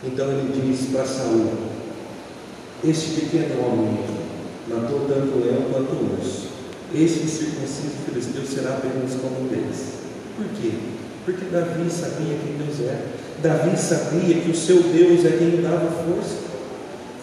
então 0.07 0.27
ele 0.27 0.53
diz 0.61 0.91
para 0.91 1.03
Saul: 1.03 1.47
Este 2.83 3.21
pequeno 3.21 3.65
homem 3.65 3.99
matou 4.67 4.99
tanto 5.07 5.43
leão 5.43 5.63
quanto 5.71 6.13
urso. 6.13 6.44
Este 6.97 7.27
circunciso 7.27 7.91
filisteu 8.05 8.43
será 8.45 8.75
apenas 8.75 9.19
como 9.21 9.49
deles. 9.49 9.95
Por 10.37 10.45
quê? 10.55 10.71
Porque 11.25 11.43
Davi 11.51 11.89
sabia 11.89 12.37
quem 12.41 12.55
Deus 12.57 12.79
era. 12.89 13.05
Davi 13.43 13.77
sabia 13.77 14.39
que 14.39 14.49
o 14.49 14.55
seu 14.55 14.81
Deus 14.81 15.25
é 15.25 15.37
quem 15.37 15.49
lhe 15.49 15.61
dava 15.61 15.91
força. 15.91 16.37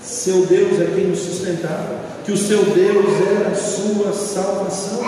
Seu 0.03 0.45
Deus 0.45 0.79
é 0.79 0.93
quem 0.95 1.11
o 1.11 1.17
sustentava. 1.17 2.01
Que 2.23 2.33
o 2.33 2.37
seu 2.37 2.63
Deus 2.65 3.07
era 3.27 3.49
a 3.49 3.55
sua 3.55 4.13
salvação. 4.13 5.01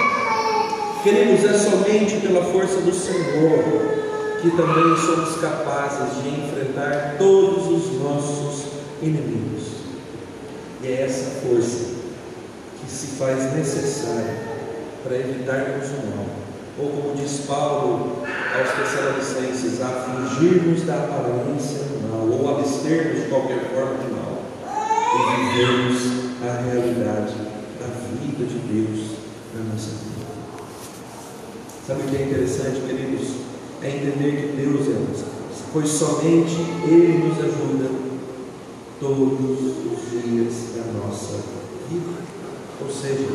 Queremos 1.02 1.44
é 1.44 1.52
somente 1.58 2.26
pela 2.26 2.42
força 2.44 2.80
do 2.80 2.94
Senhor 2.94 4.04
que 4.40 4.50
também 4.50 4.96
somos 4.96 5.40
capazes 5.42 6.22
de 6.22 6.28
enfrentar 6.28 7.16
todos 7.18 7.66
os 7.66 8.00
nossos 8.00 8.64
inimigos. 9.02 9.64
E 10.82 10.86
é 10.86 11.02
essa 11.02 11.40
força 11.42 11.84
que 12.80 12.90
se 12.90 13.06
faz 13.18 13.54
necessária 13.54 14.53
para 15.04 15.16
evitarmos 15.16 15.86
o 15.90 16.16
mal. 16.16 16.26
Ou 16.76 16.88
como 16.88 17.14
diz 17.14 17.42
Paulo 17.46 18.24
aos 18.26 18.70
Tessalonicenses, 18.72 19.80
a 19.80 19.86
fugirmos 19.86 20.82
da 20.82 20.96
aparência 20.96 21.84
do 21.84 22.08
mal, 22.08 22.26
ou 22.26 22.58
abstermos 22.58 23.22
de 23.22 23.28
qualquer 23.28 23.60
forma 23.72 23.98
de 23.98 24.10
mal, 24.10 24.42
e 25.14 25.36
vivermos 25.36 26.02
a 26.42 26.62
realidade 26.62 27.34
da 27.78 27.86
vida 28.18 28.44
de 28.44 28.58
Deus 28.58 29.10
na 29.54 29.72
nossa 29.72 29.90
vida. 29.90 30.24
Sabe 31.86 32.02
o 32.02 32.06
que 32.06 32.16
é 32.16 32.22
interessante, 32.22 32.80
queridos? 32.80 33.44
é 33.84 33.96
entender 33.96 34.32
que 34.40 34.56
Deus 34.56 34.88
é 34.88 34.96
a 34.96 35.00
nossa 35.00 35.26
força, 35.26 35.64
pois 35.70 35.88
somente 35.90 36.56
Ele 36.86 37.28
nos 37.28 37.38
ajuda 37.38 37.90
todos 38.98 39.60
os 39.60 40.10
dias 40.10 40.54
da 40.74 40.92
nossa 40.92 41.36
vida. 41.90 42.24
Ou 42.80 42.90
seja, 42.90 43.28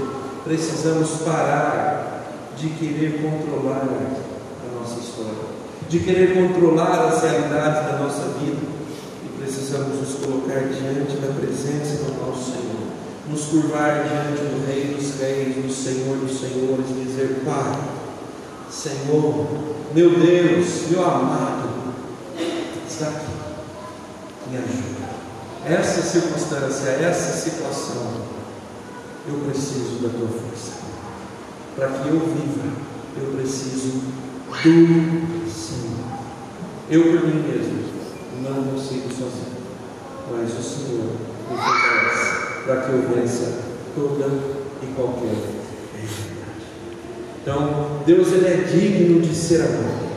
precisamos 0.44 1.10
parar 1.26 2.24
de 2.58 2.70
querer 2.70 3.22
controlar 3.22 3.88
a 3.88 4.80
nossa 4.80 5.00
história, 5.00 5.50
de 5.88 6.00
querer 6.00 6.34
controlar 6.34 7.08
as 7.08 7.22
realidades 7.24 7.86
da 7.86 7.98
nossa 8.00 8.24
vida 8.40 8.62
e 9.24 9.40
precisamos 9.40 10.00
nos 10.00 10.26
colocar 10.26 10.60
diante 10.60 11.18
da 11.18 11.34
presença 11.34 12.04
do 12.04 12.26
nosso 12.26 12.52
Senhor, 12.52 12.90
nos 13.30 13.46
curvar 13.46 14.04
diante 14.04 14.42
do 14.42 14.68
Rei 14.68 14.94
dos 14.94 15.20
Reis, 15.20 15.56
do 15.56 15.72
Senhor 15.72 16.18
dos 16.18 16.40
Senhores, 16.40 16.86
e 16.90 17.06
dizer: 17.06 17.42
Pai, 17.46 17.80
Senhor, 18.70 19.48
meu 19.94 20.20
Deus, 20.20 20.90
meu 20.90 21.04
amado, 21.04 21.70
está 22.88 23.08
aqui, 23.08 24.52
me 24.52 24.58
ajuda. 24.58 25.10
Essa 25.66 26.02
circunstância, 26.02 26.90
essa 26.90 27.38
situação, 27.38 28.40
eu 29.30 29.40
preciso 29.46 30.02
da 30.02 30.10
tua 30.10 30.28
força. 30.28 30.80
Para 31.76 31.88
que 31.88 32.10
eu 32.10 32.20
viva, 32.20 32.68
eu 33.22 33.32
preciso 33.38 34.02
do 34.50 35.50
Senhor. 35.50 36.00
Eu 36.90 37.04
por 37.04 37.28
mim 37.28 37.44
mesmo 37.48 37.80
não 38.42 38.64
consigo 38.64 39.10
sozinho, 39.10 39.60
mas 40.32 40.58
o 40.58 40.64
Senhor 40.64 41.12
me 41.50 41.58
fortalece 41.58 42.64
para 42.66 42.82
que 42.82 42.90
eu 42.92 43.02
vença 43.14 43.60
toda 43.96 44.26
e 44.82 44.88
qualquer 44.96 45.36
Então, 47.42 48.02
Deus 48.06 48.32
ele 48.32 48.48
é 48.48 48.56
digno 48.64 49.22
de 49.22 49.36
ser 49.36 49.62
amado. 49.62 50.10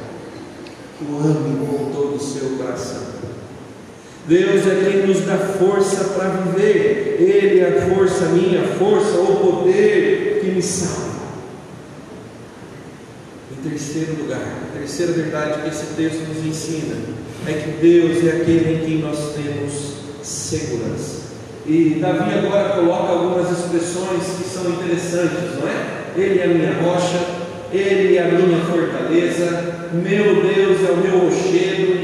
O 1.02 1.18
ame 1.18 1.66
com 1.66 1.90
todo 1.92 2.16
o 2.16 2.20
seu 2.20 2.56
coração. 2.56 3.02
Deus 4.26 4.66
é 4.66 4.90
quem 4.90 5.06
nos 5.06 5.20
dá 5.22 5.36
força 5.36 6.04
para 6.14 6.28
viver. 6.28 7.16
Ele 7.18 7.60
é 7.60 7.78
a 7.78 7.94
força 7.94 8.26
minha, 8.26 8.62
a 8.62 8.68
força, 8.78 9.18
o 9.18 9.36
poder 9.36 10.38
que 10.40 10.50
me 10.50 10.62
salva. 10.62 11.12
Em 13.50 13.68
terceiro 13.68 14.22
lugar, 14.22 14.40
a 14.40 14.78
terceira 14.78 15.12
verdade 15.12 15.62
que 15.62 15.68
esse 15.68 15.86
texto 15.96 16.28
nos 16.28 16.46
ensina 16.46 16.96
é 17.46 17.52
que 17.52 17.70
Deus 17.80 18.24
é 18.24 18.42
aquele 18.42 18.74
em 18.74 18.86
quem 18.86 18.98
nós 18.98 19.34
temos 19.34 19.94
segurança. 20.22 21.22
E 21.66 21.98
Davi 22.00 22.38
agora 22.38 22.70
coloca 22.70 23.12
algumas 23.12 23.50
expressões 23.50 24.22
que 24.38 24.48
são 24.48 24.70
interessantes, 24.70 25.58
não 25.60 25.68
é? 25.68 26.02
Ele 26.16 26.40
é 26.40 26.44
a 26.44 26.48
minha 26.48 26.72
rocha, 26.82 27.20
ele 27.72 28.16
é 28.16 28.22
a 28.22 28.28
minha 28.28 28.58
fortaleza, 28.64 29.88
meu 29.92 30.42
Deus 30.42 30.88
é 30.88 30.92
o 30.92 30.96
meu 30.96 31.18
rochedo 31.28 32.01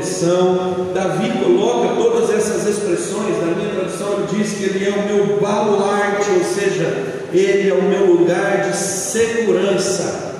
proteção. 0.00 0.88
Davi 0.94 1.30
coloca 1.42 1.94
todas 1.94 2.30
essas 2.30 2.66
expressões, 2.66 3.38
na 3.38 3.54
minha 3.54 3.74
tradução 3.74 4.14
ele 4.14 4.42
diz 4.42 4.52
que 4.54 4.64
ele 4.64 4.86
é 4.86 4.90
o 4.90 5.02
meu 5.06 5.40
baluarte, 5.40 6.30
ou 6.30 6.44
seja, 6.44 6.92
ele 7.32 7.68
é 7.68 7.74
o 7.74 7.82
meu 7.82 8.06
lugar 8.14 8.68
de 8.68 8.76
segurança. 8.76 10.30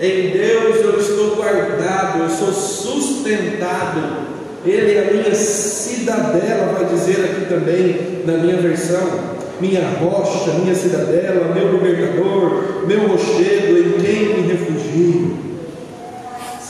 Em 0.00 0.30
Deus 0.30 0.76
eu 0.76 0.98
estou 0.98 1.36
guardado, 1.36 2.22
eu 2.22 2.30
sou 2.30 2.52
sustentado. 2.52 4.30
Ele 4.64 4.94
é 4.94 5.08
a 5.08 5.14
minha 5.14 5.34
cidadela, 5.34 6.74
vai 6.74 6.84
dizer 6.86 7.24
aqui 7.24 7.46
também 7.48 8.22
na 8.26 8.42
minha 8.42 8.56
versão. 8.56 9.30
Minha 9.60 9.82
rocha, 10.00 10.52
minha 10.52 10.74
cidadela, 10.74 11.54
meu 11.54 11.68
governador, 11.72 12.86
meu 12.86 13.08
rochedo, 13.08 13.78
em 13.78 13.92
quem 14.00 14.42
me 14.42 14.52
refugio. 14.52 15.49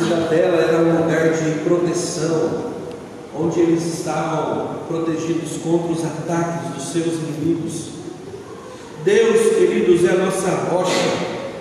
Cidadela 0.01 0.63
era 0.63 0.79
um 0.79 1.03
lugar 1.03 1.31
de 1.31 1.61
proteção, 1.61 2.73
onde 3.39 3.61
eles 3.61 3.85
estavam 3.85 4.79
protegidos 4.89 5.59
contra 5.63 5.93
os 5.93 6.03
ataques 6.03 6.75
dos 6.75 6.91
seus 6.91 7.17
inimigos. 7.17 7.91
Deus, 9.05 9.57
queridos, 9.57 10.09
é 10.09 10.13
a 10.13 10.25
nossa 10.25 10.49
rocha, 10.71 10.95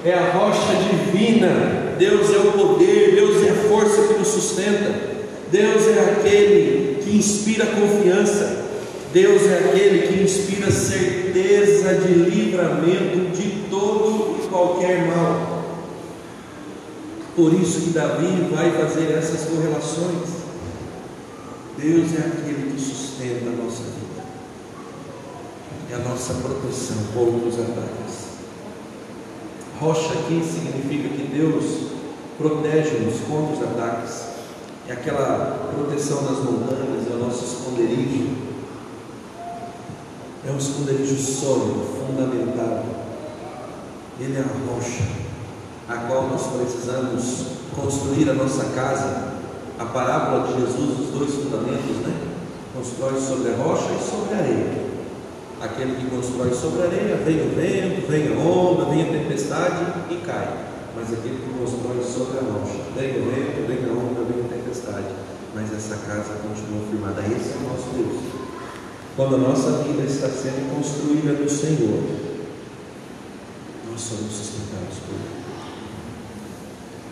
é 0.06 0.14
a 0.14 0.32
rocha 0.32 0.74
divina. 0.90 1.96
Deus 2.00 2.34
é 2.34 2.38
o 2.38 2.54
poder, 2.54 3.12
Deus 3.16 3.46
é 3.46 3.50
a 3.50 3.70
força 3.70 4.08
que 4.08 4.20
nos 4.20 4.30
sustenta. 4.30 4.96
Deus 5.52 5.86
é 5.90 6.00
aquele 6.00 7.04
que 7.04 7.18
inspira 7.18 7.66
confiança. 7.66 8.68
Deus 9.12 9.42
é 9.48 9.58
aquele 9.66 10.08
que 10.08 10.24
inspira 10.24 10.72
certeza 10.72 11.94
de 11.96 12.14
livramento 12.14 13.36
de 13.36 13.70
todo 13.70 14.38
e 14.42 14.48
qualquer 14.48 15.06
mal. 15.08 15.49
Por 17.40 17.54
isso 17.54 17.82
que 17.82 17.90
Davi 17.92 18.50
vai 18.54 18.72
fazer 18.72 19.14
essas 19.14 19.50
correlações. 19.50 20.28
Deus 21.78 22.14
é 22.14 22.28
aquele 22.28 22.74
que 22.74 22.82
sustenta 22.82 23.48
a 23.48 23.64
nossa 23.64 23.84
vida 23.84 24.10
é 25.92 25.96
a 25.96 26.00
nossa 26.00 26.36
proteção 26.36 26.98
contra 27.14 27.48
os 27.48 27.56
ataques. 27.60 28.30
Rocha 29.80 30.14
aqui 30.20 30.44
significa 30.44 31.10
que 31.10 31.28
Deus 31.34 31.94
protege-nos 32.38 33.22
contra 33.22 33.56
os 33.56 33.64
ataques. 33.64 34.24
É 34.88 34.94
aquela 34.94 35.72
proteção 35.74 36.24
das 36.24 36.44
montanhas, 36.44 37.08
é 37.10 37.16
o 37.16 37.26
nosso 37.26 37.44
esconderijo. 37.44 38.36
É 40.48 40.52
um 40.52 40.58
esconderijo 40.58 41.18
sólido, 41.18 41.88
fundamentado. 42.06 42.86
Ele 44.20 44.38
é 44.38 44.42
a 44.42 44.72
rocha, 44.72 45.04
a 45.90 45.98
qual 46.08 46.30
nós 46.30 46.46
precisamos 46.56 47.48
construir 47.76 48.30
a 48.30 48.34
nossa 48.34 48.66
casa. 48.76 49.30
A 49.80 49.86
parábola 49.86 50.48
de 50.48 50.62
Jesus, 50.62 51.00
os 51.00 51.18
dois 51.18 51.34
fundamentos, 51.34 51.98
né? 52.06 52.14
Constrói 52.76 53.20
sobre 53.20 53.52
a 53.52 53.56
rocha 53.56 53.90
e 53.94 54.04
sobre 54.04 54.36
a 54.36 54.38
areia. 54.38 54.90
Aquele 55.60 55.96
que 55.96 56.16
constrói 56.16 56.54
sobre 56.54 56.84
a 56.84 56.86
areia, 56.86 57.16
vem 57.18 57.42
o 57.42 57.56
vento, 57.56 58.08
vem 58.08 58.28
a 58.28 58.40
onda, 58.40 58.86
vem 58.86 59.02
a 59.02 59.12
tempestade 59.12 59.86
e 60.12 60.16
cai. 60.18 60.68
Mas 60.96 61.12
aquele 61.12 61.38
que 61.38 61.58
constrói 61.58 62.04
sobre 62.04 62.38
a 62.38 62.42
rocha, 62.42 62.80
vem 62.96 63.22
o 63.22 63.32
vento, 63.32 63.68
vem 63.68 63.90
a 63.90 63.94
onda, 63.94 64.22
vem 64.30 64.46
a 64.46 64.50
tempestade. 64.50 65.08
Mas 65.56 65.74
essa 65.74 65.96
casa 66.06 66.40
continua 66.44 66.86
firmada. 66.90 67.22
Esse 67.22 67.54
é 67.54 67.58
o 67.58 67.70
nosso 67.72 67.90
Deus. 67.96 68.22
Quando 69.16 69.36
a 69.36 69.40
nossa 69.40 69.84
vida 69.84 70.04
está 70.04 70.28
sendo 70.28 70.76
construída 70.76 71.34
no 71.34 71.50
Senhor, 71.50 72.04
nós 73.90 74.02
somos 74.02 74.32
sustentados 74.32 75.00
por 75.08 75.16
Ele. 75.16 75.49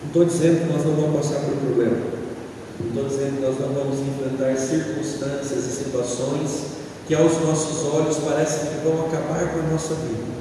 Não 0.00 0.06
estou 0.08 0.24
dizendo 0.24 0.66
que 0.66 0.72
nós 0.72 0.84
não 0.84 0.94
vamos 0.94 1.26
passar 1.26 1.40
por 1.40 1.56
problema. 1.56 1.96
Não 2.80 2.88
estou 2.88 3.04
dizendo 3.04 3.36
que 3.36 3.42
nós 3.42 3.58
não 3.58 3.68
vamos 3.74 3.98
enfrentar 4.00 4.56
circunstâncias 4.56 5.66
e 5.66 5.84
situações 5.84 6.78
que 7.08 7.14
aos 7.14 7.40
nossos 7.40 7.86
olhos 7.86 8.18
parecem 8.18 8.68
que 8.68 8.84
vão 8.84 9.06
acabar 9.06 9.52
com 9.52 9.60
a 9.60 9.72
nossa 9.72 9.94
vida. 9.94 10.38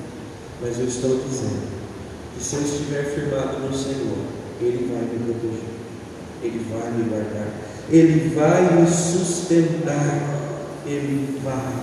Mas 0.61 0.77
eu 0.77 0.85
estou 0.85 1.17
dizendo 1.27 1.77
que 2.35 2.43
se 2.43 2.55
eu 2.55 2.61
estiver 2.61 3.05
firmado 3.05 3.59
no 3.59 3.75
Senhor, 3.75 4.17
Ele 4.59 4.91
vai 4.91 5.01
me 5.01 5.33
proteger, 5.33 5.63
Ele 6.43 6.65
vai 6.69 6.91
me 6.91 7.09
guardar, 7.09 7.47
Ele 7.89 8.35
vai 8.35 8.75
me 8.75 8.87
sustentar, 8.87 10.19
Ele 10.85 11.39
vai 11.43 11.73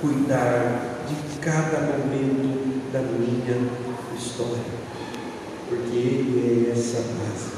cuidar 0.00 1.06
de 1.08 1.38
cada 1.38 1.80
momento 1.80 2.90
da 2.92 3.00
minha 3.00 3.68
história, 4.18 4.81
porque 5.76 5.96
Ele 5.96 6.68
é 6.68 6.72
essa 6.72 6.98
base. 6.98 7.52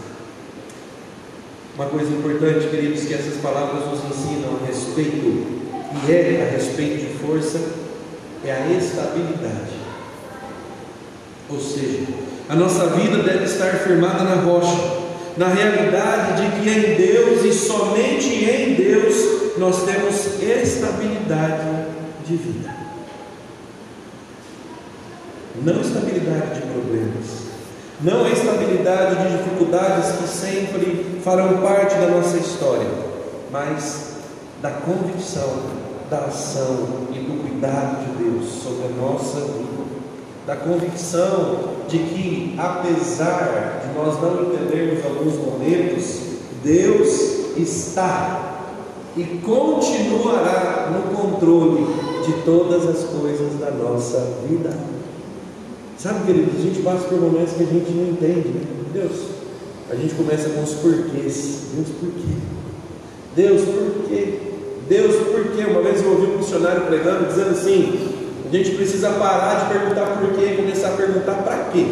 Uma 1.77 1.87
coisa 1.87 2.11
importante, 2.11 2.69
queridos, 2.69 3.05
que 3.05 3.15
essas 3.15 3.41
palavras 3.41 3.85
nos 3.87 4.05
ensinam 4.05 4.59
a 4.63 4.67
respeito 4.67 5.55
e 6.07 6.13
é 6.13 6.49
a 6.49 6.57
respeito 6.57 7.07
de 7.07 7.19
força, 7.19 7.61
é 8.45 8.53
a 8.53 8.71
estabilidade. 8.71 9.75
Ou 11.51 11.61
seja, 11.61 12.07
a 12.49 12.55
nossa 12.55 12.87
vida 12.89 13.23
deve 13.23 13.45
estar 13.45 13.71
firmada 13.79 14.23
na 14.23 14.37
rocha, 14.37 15.05
na 15.37 15.49
realidade 15.49 16.43
de 16.43 16.61
que 16.61 16.71
em 16.71 16.95
Deus 16.95 17.45
e 17.45 17.53
somente 17.53 18.29
em 18.45 18.75
Deus 18.75 19.59
nós 19.59 19.85
temos 19.85 20.41
estabilidade 20.41 21.87
de 22.27 22.37
vida. 22.37 22.75
Não 25.63 25.81
estabilidade 25.81 26.55
de 26.55 26.67
problemas, 26.67 27.44
não 28.01 28.25
a 28.25 28.31
estabilidade 28.31 29.17
de 29.17 29.37
dificuldades 29.37 30.13
que 30.17 30.29
sempre 30.29 31.21
farão 31.23 31.59
parte 31.59 31.95
da 31.97 32.09
nossa 32.09 32.37
história, 32.37 32.89
mas 33.51 34.15
da 34.61 34.71
convicção, 34.71 35.49
da 36.11 36.19
ação 36.19 36.89
e 37.13 37.19
do 37.19 37.41
cuidado 37.43 38.05
de 38.05 38.25
Deus 38.25 38.47
sobre 38.63 38.87
a 38.87 39.01
nossa 39.01 39.41
vida, 39.41 39.85
da 40.47 40.57
convicção 40.57 41.75
de 41.89 41.99
que, 41.99 42.55
apesar 42.59 43.83
de 43.83 43.99
nós 43.99 44.21
não 44.21 44.43
entendermos 44.43 45.05
alguns 45.05 45.37
momentos, 45.37 46.21
Deus 46.63 47.57
está 47.57 48.55
e 49.17 49.23
continuará 49.45 50.91
no 50.91 51.17
controle 51.17 51.87
de 52.27 52.33
todas 52.45 52.89
as 52.89 53.05
coisas 53.05 53.59
da 53.61 53.71
nossa 53.71 54.19
vida. 54.49 54.94
Sabe, 56.05 56.27
queridos, 56.27 56.61
a 56.61 56.63
gente 56.63 56.83
passa 56.83 57.09
por 57.09 57.19
momentos 57.19 57.55
que 57.55 57.63
a 57.63 57.67
gente 57.67 57.91
não 57.93 58.11
entende, 58.11 58.49
né? 58.51 58.61
Deus, 58.93 59.23
a 59.91 59.95
gente 59.95 60.15
começa 60.15 60.51
com 60.51 60.63
os 60.63 60.75
porquês. 60.75 61.61
Deus, 61.73 61.89
por 61.99 62.11
quê? 62.11 62.35
Deus, 63.35 63.63
por 63.63 64.07
quê? 64.07 64.39
Deus, 64.87 65.17
por 65.17 65.45
quê? 65.57 65.65
Uma 65.65 65.81
vez 65.81 66.03
eu 66.03 66.11
ouvi 66.11 66.27
um 66.33 66.37
missionário 66.37 66.83
pregando 66.83 67.29
dizendo 67.29 67.53
assim: 67.53 68.17
a 68.47 68.55
gente 68.55 68.73
precisa 68.73 69.13
parar 69.13 69.65
de 69.65 69.79
perguntar 69.79 70.19
por 70.19 70.35
quê 70.35 70.53
e 70.53 70.57
começar 70.57 70.89
a 70.89 70.97
perguntar 70.99 71.43
para 71.43 71.71
quê. 71.73 71.87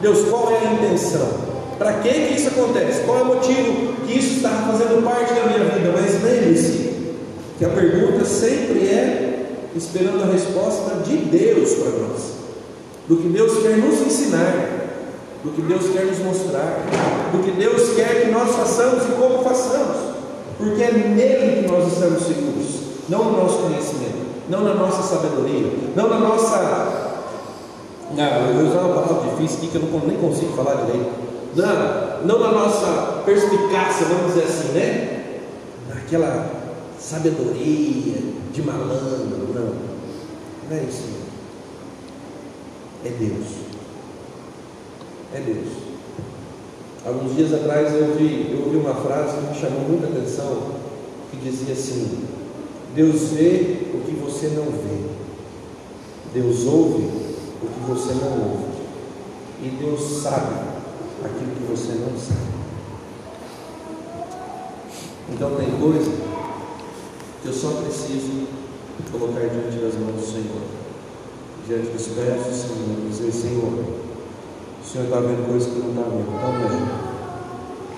Deus, 0.00 0.28
qual 0.28 0.50
é 0.50 0.66
a 0.66 0.72
intenção? 0.72 1.28
Para 1.78 1.92
que 2.00 2.08
isso 2.08 2.48
acontece? 2.48 3.04
Qual 3.04 3.18
é 3.20 3.22
o 3.22 3.26
motivo 3.26 4.02
que 4.04 4.18
isso 4.18 4.38
está 4.38 4.50
fazendo 4.68 5.00
parte 5.04 5.32
da 5.32 5.44
minha 5.44 5.60
vida? 5.60 5.92
Mas 5.92 6.20
lembre-se 6.24 6.90
que 7.56 7.64
a 7.64 7.68
pergunta 7.68 8.24
sempre 8.24 8.80
é 8.80 9.46
esperando 9.76 10.24
a 10.24 10.26
resposta 10.26 10.96
de 11.04 11.18
Deus 11.18 11.72
para 11.74 11.90
nós, 12.00 12.41
do 13.08 13.16
que 13.16 13.28
Deus 13.28 13.62
quer 13.62 13.76
nos 13.78 14.00
ensinar. 14.00 14.82
do 15.42 15.50
que 15.50 15.62
Deus 15.62 15.90
quer 15.92 16.06
nos 16.06 16.18
mostrar, 16.20 16.84
do 17.32 17.42
que 17.42 17.50
Deus 17.50 17.94
quer 17.96 18.22
que 18.22 18.30
nós 18.30 18.54
façamos 18.54 19.02
e 19.04 19.12
como 19.20 19.42
façamos, 19.42 20.14
porque 20.56 20.82
é 20.82 20.92
nele 20.92 21.62
que 21.62 21.72
nós 21.72 21.92
estamos 21.92 22.22
seguros, 22.22 22.80
não 23.08 23.24
no 23.24 23.42
nosso 23.42 23.58
conhecimento, 23.58 24.22
não 24.48 24.62
na 24.62 24.74
nossa 24.74 25.02
sabedoria, 25.02 25.72
não 25.96 26.08
na 26.08 26.18
nossa. 26.18 27.10
Não, 28.14 28.24
eu 28.24 28.54
vou 28.54 28.70
usar 28.70 28.80
uma 28.82 29.02
palavra 29.02 29.30
difícil 29.30 29.58
aqui 29.58 29.68
que 29.68 29.74
eu 29.76 29.82
não, 29.82 30.06
nem 30.06 30.18
consigo 30.18 30.54
falar 30.54 30.84
direito. 30.84 31.10
Não, 31.56 32.26
não 32.26 32.38
na 32.38 32.52
nossa 32.52 33.22
perspicácia, 33.24 34.06
vamos 34.06 34.34
dizer 34.34 34.44
assim, 34.44 34.68
né? 34.74 35.38
Naquela 35.88 36.50
sabedoria 37.00 38.16
de 38.52 38.62
malandro, 38.62 39.48
não. 39.54 39.72
Não 40.70 40.76
é 40.76 40.84
isso. 40.88 41.22
É 43.04 43.08
Deus 43.10 43.72
é 45.34 45.40
Deus. 45.40 45.68
Alguns 47.04 47.34
dias 47.34 47.52
atrás 47.52 47.92
eu 47.94 48.10
ouvi, 48.10 48.52
eu 48.52 48.64
ouvi 48.64 48.76
uma 48.76 48.94
frase 48.94 49.36
que 49.36 49.46
me 49.46 49.60
chamou 49.60 49.80
muita 49.88 50.06
atenção, 50.06 50.72
que 51.30 51.36
dizia 51.38 51.72
assim: 51.72 52.24
Deus 52.94 53.30
vê 53.30 53.88
o 53.94 54.00
que 54.04 54.12
você 54.12 54.48
não 54.48 54.64
vê, 54.64 55.08
Deus 56.34 56.64
ouve 56.66 57.02
o 57.62 57.66
que 57.66 57.80
você 57.88 58.14
não 58.14 58.50
ouve, 58.50 58.72
e 59.62 59.68
Deus 59.70 60.22
sabe 60.22 60.54
aquilo 61.24 61.56
que 61.56 61.64
você 61.70 61.92
não 61.94 62.16
sabe. 62.18 62.52
Então 65.32 65.56
tem 65.56 65.70
coisa 65.80 66.10
que 67.42 67.48
eu 67.48 67.52
só 67.52 67.82
preciso 67.82 68.46
colocar 69.10 69.40
diante 69.40 69.78
das 69.78 69.94
mãos 69.94 70.20
do 70.20 70.26
Senhor, 70.26 70.81
diante 71.66 71.92
dos 71.92 72.06
pés 72.08 72.42
do 72.42 72.54
Senhor, 72.54 73.08
dizer, 73.08 73.32
Senhor, 73.32 73.72
o 74.82 74.84
Senhor 74.84 75.04
está 75.04 75.20
vendo 75.20 75.46
coisas 75.46 75.72
que 75.72 75.78
não 75.78 75.90
está 75.90 76.02
vendo. 76.02 76.26
Então 76.26 76.50
ajuda. 76.66 77.12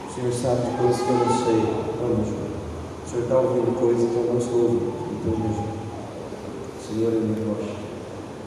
O 0.05 0.15
Senhor 0.15 0.33
sabe 0.33 0.71
de 0.71 0.77
coisas 0.77 1.01
que 1.01 1.09
eu 1.09 1.17
não 1.17 1.33
sei. 1.33 1.61
Então 1.65 2.09
me 2.09 2.21
ajuda. 2.21 2.49
O 2.55 3.09
Senhor 3.09 3.23
está 3.23 3.39
ouvindo 3.39 3.81
coisas 3.81 4.05
que 4.05 4.17
eu 4.17 4.27
não 4.29 4.39
estou 4.39 4.61
ouvindo. 4.61 4.93
Então 5.17 5.33
me 5.33 5.47
ajuda. 5.49 5.75
O 5.75 6.83
Senhor 6.85 7.09
é 7.09 7.21
minha 7.25 7.41
rocha. 7.49 7.75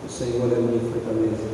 O 0.05 0.09
Senhor 0.09 0.47
é 0.53 0.59
minha 0.61 0.83
fortaleza. 0.85 1.47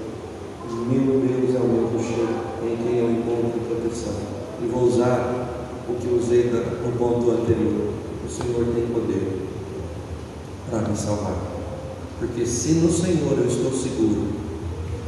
O 0.70 0.76
meu 0.76 1.20
Deus 1.24 1.56
é 1.56 1.60
o 1.60 1.68
meu 1.68 1.88
rochedo, 1.88 2.36
em 2.64 2.78
quem 2.78 2.98
eu 3.00 3.12
encontro 3.12 3.60
proteção. 3.68 4.14
E 4.62 4.68
vou 4.68 4.84
usar 4.84 5.64
o 5.88 5.94
que 5.96 6.08
usei 6.08 6.52
no 6.52 6.92
ponto 6.98 7.32
anterior. 7.32 7.94
O 8.26 8.30
Senhor 8.30 8.66
tem 8.74 8.88
poder 8.88 9.48
para 10.70 10.80
me 10.88 10.96
salvar. 10.96 11.53
Porque 12.20 12.46
se 12.46 12.74
no 12.74 12.92
Senhor 12.92 13.38
eu 13.38 13.48
estou 13.48 13.72
seguro, 13.72 14.28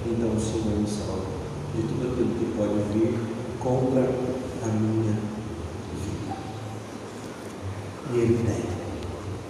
então 0.06 0.30
o 0.30 0.40
Senhor 0.40 0.78
me 0.78 0.88
salva 0.88 1.26
de 1.74 1.82
tudo 1.84 2.12
aquilo 2.12 2.36
que 2.40 2.58
pode 2.58 2.74
vir 2.94 3.20
contra 3.60 4.02
a 4.64 4.68
minha 4.68 5.04
vida. 5.04 5.36
E 8.14 8.18
Ele 8.18 8.38
tem. 8.46 8.64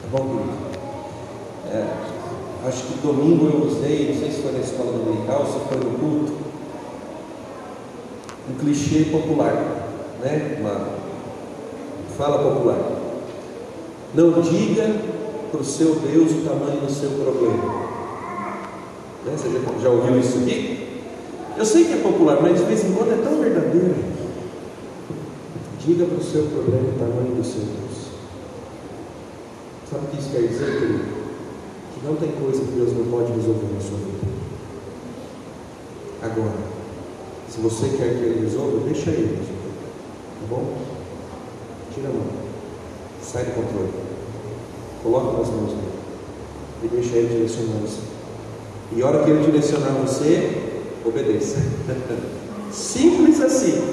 Tá 0.02 0.08
bom, 0.12 0.38
querido? 0.38 0.66
É, 1.72 2.68
acho 2.68 2.84
que 2.84 3.00
domingo 3.02 3.46
eu 3.48 3.66
usei, 3.66 4.14
não 4.14 4.20
sei 4.20 4.32
se 4.32 4.42
foi 4.42 4.52
na 4.52 4.60
escola 4.60 4.92
dominical, 4.92 5.46
se 5.46 5.68
foi 5.68 5.78
no 5.78 5.98
culto, 5.98 6.34
um 8.50 8.56
clichê 8.60 9.06
popular, 9.06 9.54
né? 10.22 10.58
Uma 10.60 10.90
fala 12.16 12.38
popular. 12.38 12.80
Não 14.14 14.42
diga 14.42 15.15
para 15.56 15.62
o 15.62 15.66
seu 15.66 15.96
Deus 15.96 16.32
o 16.32 16.42
tamanho 16.42 16.82
do 16.82 16.92
seu 16.92 17.12
problema. 17.12 17.64
Né? 19.26 19.38
Você 19.38 19.50
já, 19.50 19.80
já 19.82 19.90
ouviu 19.90 20.20
isso 20.20 20.40
aqui? 20.40 21.04
Eu 21.58 21.66
sei 21.66 21.86
que 21.86 21.94
é 21.94 21.98
popular, 21.98 22.42
mas 22.42 22.58
de 22.60 22.66
vez 22.66 22.84
em 22.84 22.94
quando 22.94 23.14
é 23.14 23.24
tão 23.24 23.40
verdadeiro. 23.40 23.96
Diga 25.80 26.06
para 26.06 26.18
o 26.18 26.24
seu 26.24 26.44
problema 26.48 26.90
o 26.90 27.00
tamanho 27.00 27.36
do 27.36 27.44
seu 27.44 27.62
Deus. 27.62 28.06
Sabe 29.90 30.06
o 30.06 30.10
que 30.10 30.20
isso 30.20 30.32
quer 30.32 30.42
dizer, 30.42 30.80
querido? 30.80 31.06
Que 31.94 32.06
não 32.06 32.16
tem 32.18 32.32
coisa 32.34 32.62
que 32.62 32.72
Deus 32.72 32.92
não 32.92 33.06
pode 33.06 33.32
resolver 33.32 33.74
na 33.74 33.80
sua 33.80 33.98
vida. 33.98 34.36
Agora, 36.22 36.58
se 37.48 37.62
você 37.62 37.90
quer 37.98 38.18
que 38.18 38.26
Ele 38.26 38.42
resolva, 38.42 38.80
deixa 38.84 39.12
Ele 39.12 39.38
resolver. 39.38 39.56
Tá 40.42 40.48
bom? 40.50 40.78
Tira 41.94 42.10
a 42.10 42.12
mão. 42.12 42.26
Sai 43.22 43.46
do 43.46 43.52
controle. 43.52 44.05
Coloca 45.06 45.38
nas 45.38 45.50
mãos 45.50 45.70
dele. 45.70 45.92
E 46.84 46.88
deixa 46.88 47.16
Ele 47.16 47.28
direcionar 47.28 47.80
você. 47.80 48.02
E 48.92 49.04
a 49.04 49.08
hora 49.08 49.24
que 49.24 49.30
Ele 49.30 49.46
direcionar 49.46 49.92
você, 50.02 50.82
obedeça. 51.06 51.58
Simples 52.74 53.40
assim, 53.40 53.84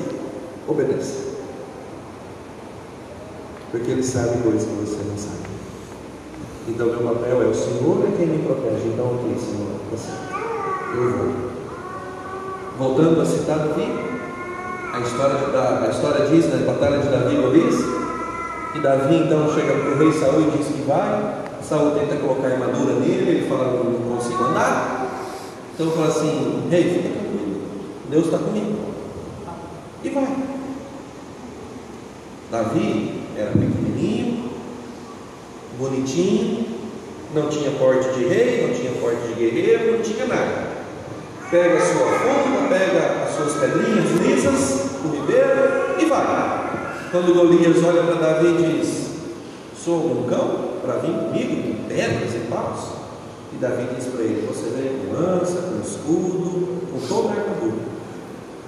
obedeça. 0.66 1.33
Porque 3.70 3.90
Ele 3.90 4.03
sabe 4.03 4.42
coisas 4.42 4.64
que 4.64 4.75
você 4.75 4.96
não 5.07 5.18
sabe. 5.18 5.53
Então, 6.66 6.87
meu 6.87 7.14
papel 7.14 7.42
é: 7.42 7.46
o 7.46 7.55
Senhor 7.55 8.09
é 8.09 8.16
quem 8.16 8.29
me 8.29 8.42
protege. 8.46 8.88
Então, 8.88 9.14
ok, 9.14 9.37
Senhor, 9.38 9.68
você. 9.90 10.09
Eu 10.94 11.11
vou. 11.11 11.53
Voltando 12.79 13.20
a 13.20 13.27
citar 13.27 13.59
aqui, 13.66 13.87
a 14.94 15.01
história, 15.01 15.35
da, 15.53 15.85
a 15.87 15.90
história 15.90 16.27
diz 16.27 16.48
na 16.48 16.57
né, 16.57 16.66
batalha 16.66 17.01
de 17.01 17.09
Davi 17.09 17.35
e 17.35 17.40
Golias, 17.42 18.02
que 18.73 18.81
Davi 18.81 19.17
então 19.17 19.53
chega 19.55 19.75
para 19.75 19.91
o 19.91 19.99
rei 19.99 20.13
Saul 20.13 20.49
e 20.49 20.57
diz 20.57 20.67
que 20.67 20.83
vai. 20.83 21.43
Saul 21.63 21.93
tenta 21.93 22.17
colocar 22.17 22.49
armadura 22.49 22.95
nele, 22.95 23.31
ele 23.31 23.49
fala 23.49 23.85
não 23.85 24.17
consigo 24.17 24.43
andar. 24.45 25.07
Então 25.75 25.87
eu 25.87 25.93
falo 25.93 26.09
assim, 26.09 26.69
rei, 26.71 26.85
fica 26.85 27.09
tranquilo, 27.11 27.61
Deus 28.11 28.25
está 28.27 28.39
comigo. 28.39 28.77
E 30.03 30.09
vai. 30.09 30.37
Davi 32.51 33.23
era 33.37 33.51
pequenininho, 33.51 34.51
bonitinho, 35.79 36.67
não 37.35 37.49
tinha 37.49 37.71
porte 37.73 38.09
de 38.11 38.25
rei, 38.25 38.67
não 38.67 38.75
tinha 38.75 38.93
porte 39.01 39.29
de 39.29 39.35
guerreiro, 39.35 39.93
não 39.93 40.03
tinha 40.03 40.27
nada. 40.27 40.73
Pega 41.51 41.77
a 41.77 41.81
sua 41.81 42.07
funda, 42.07 42.69
pega 42.69 43.25
as 43.25 43.35
suas 43.37 43.55
pedrinhas 43.55 44.11
lisas, 44.21 44.91
o 45.05 45.09
ribeiro 45.09 45.97
e 45.99 46.05
vai. 46.07 46.62
Quando 47.12 47.35
Golias 47.35 47.85
olha 47.85 48.05
para 48.05 48.14
Davi 48.14 48.46
e 48.46 48.81
diz: 48.81 49.11
Sou 49.77 50.22
um 50.22 50.27
cão 50.27 50.79
para 50.81 50.96
vir 50.96 51.12
comigo 51.12 51.62
com 51.62 51.85
pedras 51.87 52.35
e 52.35 52.48
paus? 52.48 52.92
E 53.53 53.57
Davi 53.57 53.87
diz 53.94 54.07
para 54.07 54.22
ele: 54.22 54.46
Você 54.46 54.70
vem 54.70 54.96
com 54.96 55.12
lança, 55.12 55.61
com 55.61 55.79
escudo, 55.87 56.88
com 56.90 57.07
toda 57.07 57.29
a 57.29 57.33
armadura, 57.33 57.85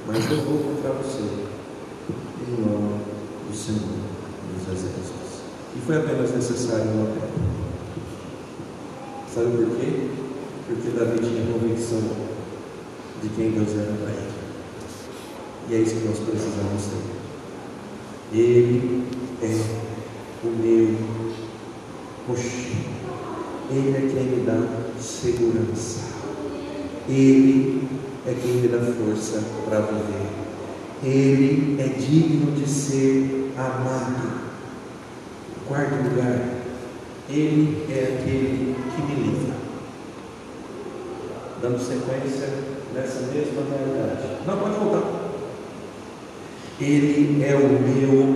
mas 0.07 0.31
eu 0.31 0.43
vou 0.43 0.59
contra 0.59 0.91
você, 0.91 1.23
em 1.23 2.61
nome 2.61 3.01
do 3.49 3.57
Senhor 3.57 3.81
dos 3.81 4.69
Exércitos. 4.69 5.41
E 5.75 5.81
foi 5.81 5.97
apenas 5.97 6.31
necessário 6.33 6.85
uma 6.85 7.07
pedra. 7.07 7.31
Sabe 9.35 9.57
por 9.57 9.77
quê? 9.79 10.11
Porque 10.67 10.91
Davi 10.91 11.19
tinha 11.19 11.51
convicção 11.51 12.03
de 13.23 13.29
quem 13.31 13.53
Deus 13.53 13.71
era 13.71 13.97
para 14.03 14.11
ele. 14.11 14.35
E 15.71 15.75
é 15.77 15.79
isso 15.79 15.95
que 15.95 16.09
nós 16.09 16.19
precisamos 16.19 16.83
ter. 16.83 17.24
Ele 18.33 19.05
é 19.43 19.61
o 20.45 20.51
meu 20.51 20.97
rochedo. 22.27 22.85
Ele 23.71 23.97
é 23.97 24.11
quem 24.13 24.25
me 24.25 24.47
dá 24.47 25.01
segurança. 25.01 26.01
Ele 27.09 27.89
é 28.27 28.35
quem 28.35 28.53
me 28.55 28.69
dá 28.69 28.79
força 28.79 29.43
para 29.69 29.81
viver. 29.81 30.45
Ele 31.03 31.77
é 31.81 31.89
digno 31.89 32.53
de 32.53 32.69
ser 32.69 33.53
amado. 33.57 34.45
Quarto 35.69 35.95
lugar, 35.95 36.41
Ele 37.29 37.87
é 37.91 38.19
aquele 38.19 38.77
que 38.95 39.03
me 39.03 39.23
livra. 39.23 39.55
Dando 41.61 41.79
sequência 41.79 42.49
nessa 42.95 43.21
mesma 43.33 43.63
realidade. 43.71 44.45
Não, 44.47 44.59
pode 44.59 44.75
voltar. 44.79 45.14
Ele 46.81 47.45
é 47.45 47.55
o 47.55 47.69
meu 47.81 48.35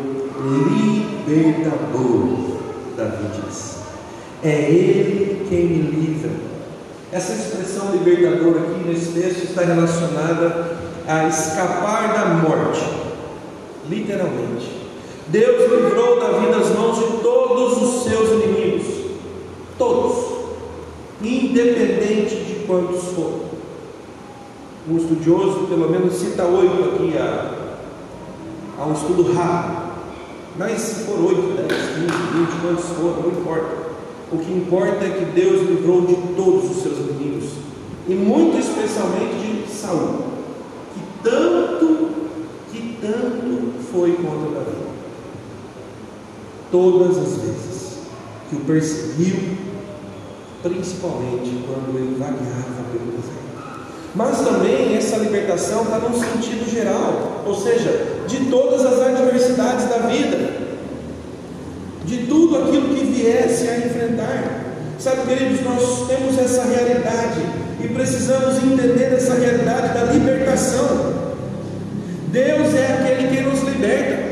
libertador, 1.26 2.58
Davi 2.96 3.28
diz. 3.34 3.78
É 4.44 4.70
Ele 4.70 5.46
quem 5.48 5.66
me 5.66 5.90
livra. 5.90 6.30
Essa 7.10 7.32
expressão 7.32 7.90
libertadora 7.92 8.60
aqui 8.60 8.86
nesse 8.86 9.12
texto 9.12 9.44
está 9.44 9.62
relacionada 9.62 10.76
a 11.08 11.26
escapar 11.26 12.12
da 12.12 12.26
morte, 12.48 12.84
literalmente. 13.88 14.78
Deus 15.28 15.70
livrou 15.70 16.20
Davi 16.20 16.46
das 16.46 16.68
mãos 16.76 16.98
de 16.98 17.22
todos 17.22 17.82
os 17.82 18.04
seus 18.04 18.30
inimigos, 18.42 18.86
todos, 19.76 20.28
independente 21.22 22.36
de 22.36 22.64
quantos 22.66 23.02
foram. 23.14 23.48
Um 24.88 24.96
estudioso, 24.96 25.66
pelo 25.66 25.90
menos, 25.90 26.14
cita 26.14 26.44
oito 26.44 26.94
aqui, 26.94 27.18
a, 27.18 27.67
a 28.78 28.86
um 28.86 28.92
estudo 28.92 29.32
rápido. 29.32 29.88
Mas 30.56 30.80
se 30.80 31.04
for 31.04 31.18
8, 31.20 31.68
10, 31.68 31.68
15, 31.68 32.06
20, 32.06 32.60
quantos 32.60 32.84
for, 32.96 33.22
não 33.22 33.40
importa. 33.40 33.88
O 34.30 34.38
que 34.38 34.52
importa 34.52 35.04
é 35.04 35.10
que 35.10 35.24
Deus 35.26 35.68
livrou 35.68 36.02
de 36.02 36.14
todos 36.34 36.70
os 36.70 36.82
seus 36.82 36.98
inimigos, 36.98 37.50
e 38.06 38.14
muito 38.14 38.58
especialmente 38.58 39.64
de 39.66 39.72
Saul, 39.72 40.18
que 40.94 41.00
tanto, 41.22 42.10
que 42.70 42.98
tanto 43.00 43.72
foi 43.90 44.12
contra 44.12 44.50
Davi. 44.50 44.76
Todas 46.70 47.16
as 47.16 47.36
vezes 47.36 47.98
que 48.50 48.56
o 48.56 48.60
perseguiu, 48.60 49.56
principalmente 50.62 51.64
quando 51.66 51.96
ele 51.96 52.16
vagava 52.18 52.84
pelo 52.92 53.12
deserto. 53.12 53.38
Mas 54.14 54.40
também 54.40 54.94
essa 54.94 55.16
libertação 55.16 55.84
está 55.84 55.98
num 55.98 56.18
sentido 56.18 56.68
geral, 56.68 57.42
ou 57.46 57.54
seja, 57.54 58.17
de 58.28 58.50
todas 58.50 58.84
as 58.84 59.00
adversidades 59.00 59.88
da 59.88 60.06
vida, 60.06 60.50
de 62.04 62.26
tudo 62.26 62.58
aquilo 62.58 62.94
que 62.94 63.04
viesse 63.04 63.68
a 63.68 63.78
enfrentar. 63.78 64.64
Sabe, 64.98 65.22
queridos, 65.28 65.62
nós 65.64 66.06
temos 66.08 66.38
essa 66.38 66.64
realidade 66.64 67.40
e 67.82 67.88
precisamos 67.88 68.62
entender 68.62 69.14
essa 69.14 69.34
realidade 69.34 69.94
da 69.94 70.12
libertação. 70.12 71.28
Deus 72.28 72.74
é 72.74 72.86
aquele 72.92 73.36
que 73.36 73.42
nos 73.42 73.62
liberta. 73.62 74.28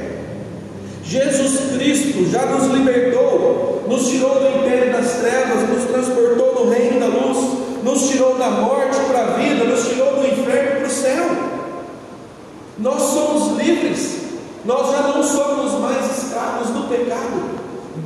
Jesus 1.03 1.73
Cristo 1.73 2.31
já 2.31 2.45
nos 2.47 2.67
libertou, 2.73 3.85
nos 3.89 4.09
tirou 4.09 4.41
do 4.41 4.59
império 4.59 4.93
das 4.93 5.13
trevas, 5.15 5.69
nos 5.69 5.85
transportou 5.85 6.65
no 6.65 6.71
reino 6.71 6.99
da 6.99 7.07
luz, 7.07 7.85
nos 7.85 8.09
tirou 8.11 8.37
da 8.37 8.51
morte 8.51 8.99
para 9.09 9.21
a 9.21 9.37
vida, 9.37 9.65
nos 9.65 9.87
tirou 9.89 10.17
do 10.17 10.27
inferno 10.27 10.81
para 10.81 10.87
o 10.87 10.91
céu. 10.91 11.56
Nós 12.79 13.03
somos 13.03 13.59
livres, 13.59 14.21
nós 14.65 14.91
já 14.91 15.03
não 15.09 15.23
somos 15.23 15.81
mais 15.81 16.19
escravos 16.19 16.69
do 16.69 16.89
pecado. 16.89 17.57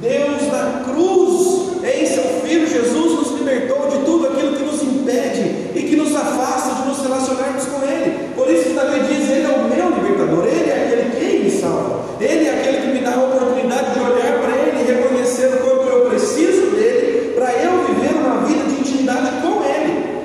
Deus 0.01 0.43
na 0.53 0.85
cruz, 0.85 1.71
em 1.83 2.07
seu 2.07 2.25
Filho 2.43 2.67
Jesus, 2.67 3.13
nos 3.19 3.39
libertou 3.39 3.89
de 3.89 3.99
tudo 4.05 4.29
aquilo 4.29 4.57
que 4.57 4.63
nos 4.63 4.83
impede 4.83 5.71
e 5.75 5.83
que 5.89 5.97
nos 5.97 6.15
afasta 6.15 6.83
de 6.83 6.89
nos 6.89 7.03
relacionarmos 7.03 7.65
com 7.67 7.83
Ele. 7.85 8.31
Por 8.35 8.51
isso 8.51 8.65
que 8.65 8.75
Davi 8.75 9.01
diz: 9.01 9.31
Ele 9.31 9.45
é 9.45 9.49
o 9.49 9.65
meu 9.65 9.91
libertador, 9.91 10.47
Ele 10.47 10.71
é 10.71 10.85
aquele 10.85 11.11
que 11.11 11.45
me 11.45 11.51
salva, 11.51 12.01
Ele 12.21 12.47
é 12.47 12.61
aquele 12.61 12.79
que 12.79 12.87
me 12.89 13.01
dá 13.01 13.15
a 13.15 13.25
oportunidade 13.25 13.95
de 13.95 14.01
olhar 14.01 14.39
para 14.39 14.57
Ele 14.57 14.81
e 14.81 14.93
reconhecer 14.93 15.47
o 15.47 15.59
quanto 15.59 15.89
eu 15.89 16.11
preciso 16.11 16.71
dele 16.71 17.33
para 17.35 17.53
eu 17.55 17.85
viver 17.87 18.15
uma 18.15 18.47
vida 18.47 18.65
de 18.65 18.81
intimidade 18.81 19.31
com 19.43 19.65
Ele. 19.65 20.25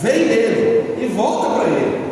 Vem 0.00 0.28
dele 0.28 1.02
e 1.02 1.06
volta 1.14 1.60
para 1.60 1.68
Ele. 1.68 2.02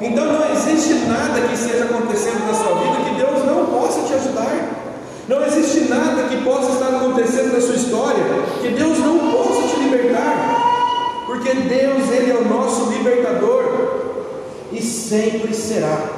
Então 0.00 0.26
não 0.26 0.52
existe 0.52 0.94
nada 1.06 1.40
que 1.48 1.54
esteja 1.54 1.84
acontecendo 1.84 2.46
na 2.46 2.54
sua 2.54 2.74
vida 2.74 3.08
que 3.08 3.14
Deus 3.16 3.44
não 3.46 3.66
possa 3.66 4.02
te 4.02 4.14
ajudar. 4.14 4.84
Não 5.26 5.42
existe 5.42 5.88
nada 5.88 6.28
que 6.28 6.44
possa 6.44 6.72
estar 6.72 6.96
acontecendo 6.96 7.54
na 7.54 7.60
sua 7.60 7.76
história 7.76 8.24
que 8.60 8.68
Deus 8.68 8.98
não 8.98 9.18
possa 9.18 9.68
te 9.68 9.80
libertar. 9.80 11.24
Porque 11.26 11.54
Deus, 11.54 12.10
Ele 12.10 12.30
é 12.30 12.36
o 12.36 12.48
nosso 12.48 12.90
libertador 12.92 14.24
e 14.70 14.82
sempre 14.82 15.54
será. 15.54 16.10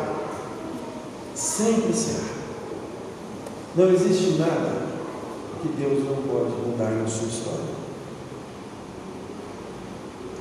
Sempre 1.35 1.93
será. 1.93 2.27
Não 3.77 3.91
existe 3.91 4.39
nada 4.39 4.87
que 5.63 5.69
Deus 5.69 6.05
não 6.05 6.17
pode 6.23 6.51
mudar 6.67 6.91
na 6.91 7.07
sua 7.07 7.29
história. 7.29 7.77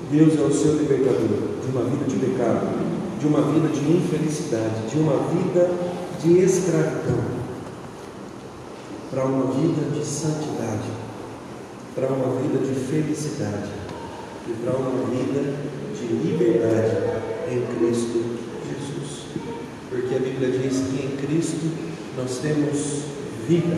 Deus 0.09 0.39
é 0.39 0.41
o 0.41 0.53
seu 0.53 0.73
libertador 0.77 1.39
de 1.63 1.71
uma 1.71 1.83
vida 1.83 2.05
de 2.05 2.15
pecado, 2.17 2.67
de 3.19 3.27
uma 3.27 3.41
vida 3.41 3.67
de 3.67 3.91
infelicidade, 3.91 4.87
de 4.89 4.99
uma 4.99 5.17
vida 5.29 5.69
de 6.21 6.39
escravidão 6.39 7.35
para 9.11 9.25
uma 9.25 9.51
vida 9.53 9.89
de 9.97 10.05
santidade, 10.05 10.89
para 11.95 12.07
uma 12.07 12.41
vida 12.41 12.59
de 12.59 12.75
felicidade 12.75 13.69
e 14.47 14.51
para 14.51 14.75
uma 14.75 15.05
vida 15.05 15.55
de 15.97 16.07
liberdade 16.07 16.97
em 17.49 17.65
Cristo 17.77 18.21
Jesus. 18.67 19.27
Porque 19.89 20.13
a 20.13 20.19
Bíblia 20.19 20.51
diz 20.51 20.77
que 20.89 21.05
em 21.05 21.15
Cristo 21.15 21.71
nós 22.17 22.39
temos 22.39 23.05
vida 23.47 23.77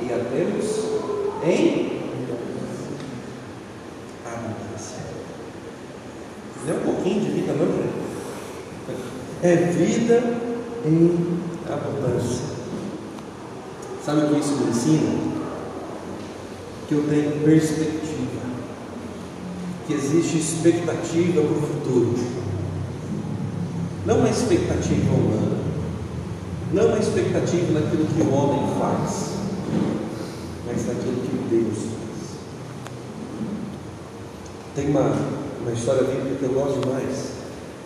e 0.00 0.12
a 0.12 0.18
temos 0.18 0.66
em 1.44 1.98
abundância. 4.26 4.98
Não 6.66 6.74
é 6.74 6.76
um 6.76 6.80
pouquinho 6.82 7.20
de 7.22 7.30
vida, 7.30 7.54
não, 7.54 7.88
é 9.42 9.56
vida 9.56 10.22
em 10.84 11.40
abundância. 11.66 12.44
Sabe 14.04 14.26
o 14.26 14.28
que 14.28 14.40
isso 14.40 14.56
me 14.56 14.70
ensina? 14.70 15.37
Que 16.88 16.94
eu 16.94 17.06
tenho 17.06 17.44
perspectiva, 17.44 18.40
que 19.86 19.92
existe 19.92 20.38
expectativa 20.38 21.42
para 21.42 21.50
o 21.50 21.62
futuro. 21.62 22.14
Não 24.06 24.20
uma 24.20 24.30
expectativa 24.30 25.14
humana, 25.14 25.58
não 26.72 26.86
uma 26.86 26.98
expectativa 26.98 27.78
naquilo 27.78 28.06
que 28.06 28.22
o 28.22 28.32
homem 28.32 28.74
faz, 28.80 29.34
mas 30.66 30.86
naquilo 30.86 31.20
que 31.20 31.48
Deus 31.50 31.76
faz. 31.76 31.98
Tem 34.74 34.88
uma, 34.88 35.14
uma 35.60 35.72
história 35.72 36.04
bíblica 36.04 36.36
que 36.36 36.44
eu 36.44 36.52
gosto 36.52 36.80
demais. 36.80 37.32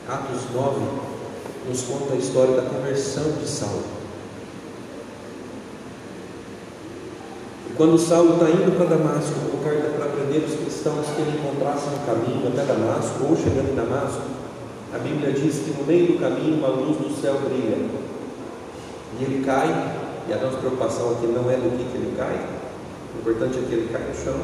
Atos 0.09 0.43
9 0.55 0.81
nos 1.69 1.83
conta 1.83 2.15
a 2.15 2.17
história 2.17 2.55
da 2.55 2.63
conversão 2.63 3.33
de 3.41 3.49
Saulo. 3.49 4.02
Quando 7.83 7.99
Saulo 7.99 8.35
está 8.35 8.49
indo 8.49 8.77
para 8.77 8.95
Damasco, 8.95 9.35
para 9.61 10.07
prender 10.07 10.45
os 10.45 10.55
cristãos 10.55 11.05
que 11.05 11.21
ele 11.21 11.37
encontrasse 11.37 11.87
no 11.91 12.07
caminho 12.07 12.47
até 12.47 12.63
Damasco, 12.63 13.25
ou 13.29 13.35
chegando 13.37 13.73
em 13.73 13.75
Damasco, 13.75 14.23
a 14.95 14.99
Bíblia 14.99 15.33
diz 15.33 15.65
que 15.65 15.75
no 15.77 15.85
meio 15.85 16.13
do 16.13 16.21
caminho 16.21 16.59
uma 16.59 16.69
luz 16.69 16.97
do 16.99 17.21
céu 17.21 17.41
brilha. 17.41 17.91
E 19.19 19.25
ele 19.25 19.45
cai, 19.45 19.67
e 20.29 20.33
a 20.33 20.37
nossa 20.37 20.59
preocupação 20.59 21.11
aqui 21.11 21.27
não 21.27 21.51
é 21.51 21.57
do 21.57 21.77
que, 21.77 21.91
que 21.91 21.97
ele 21.97 22.15
cai, 22.17 22.47
o 23.17 23.19
importante 23.19 23.59
é 23.59 23.63
que 23.63 23.75
ele 23.75 23.89
cai 23.93 24.07
no 24.07 24.15
chão. 24.15 24.41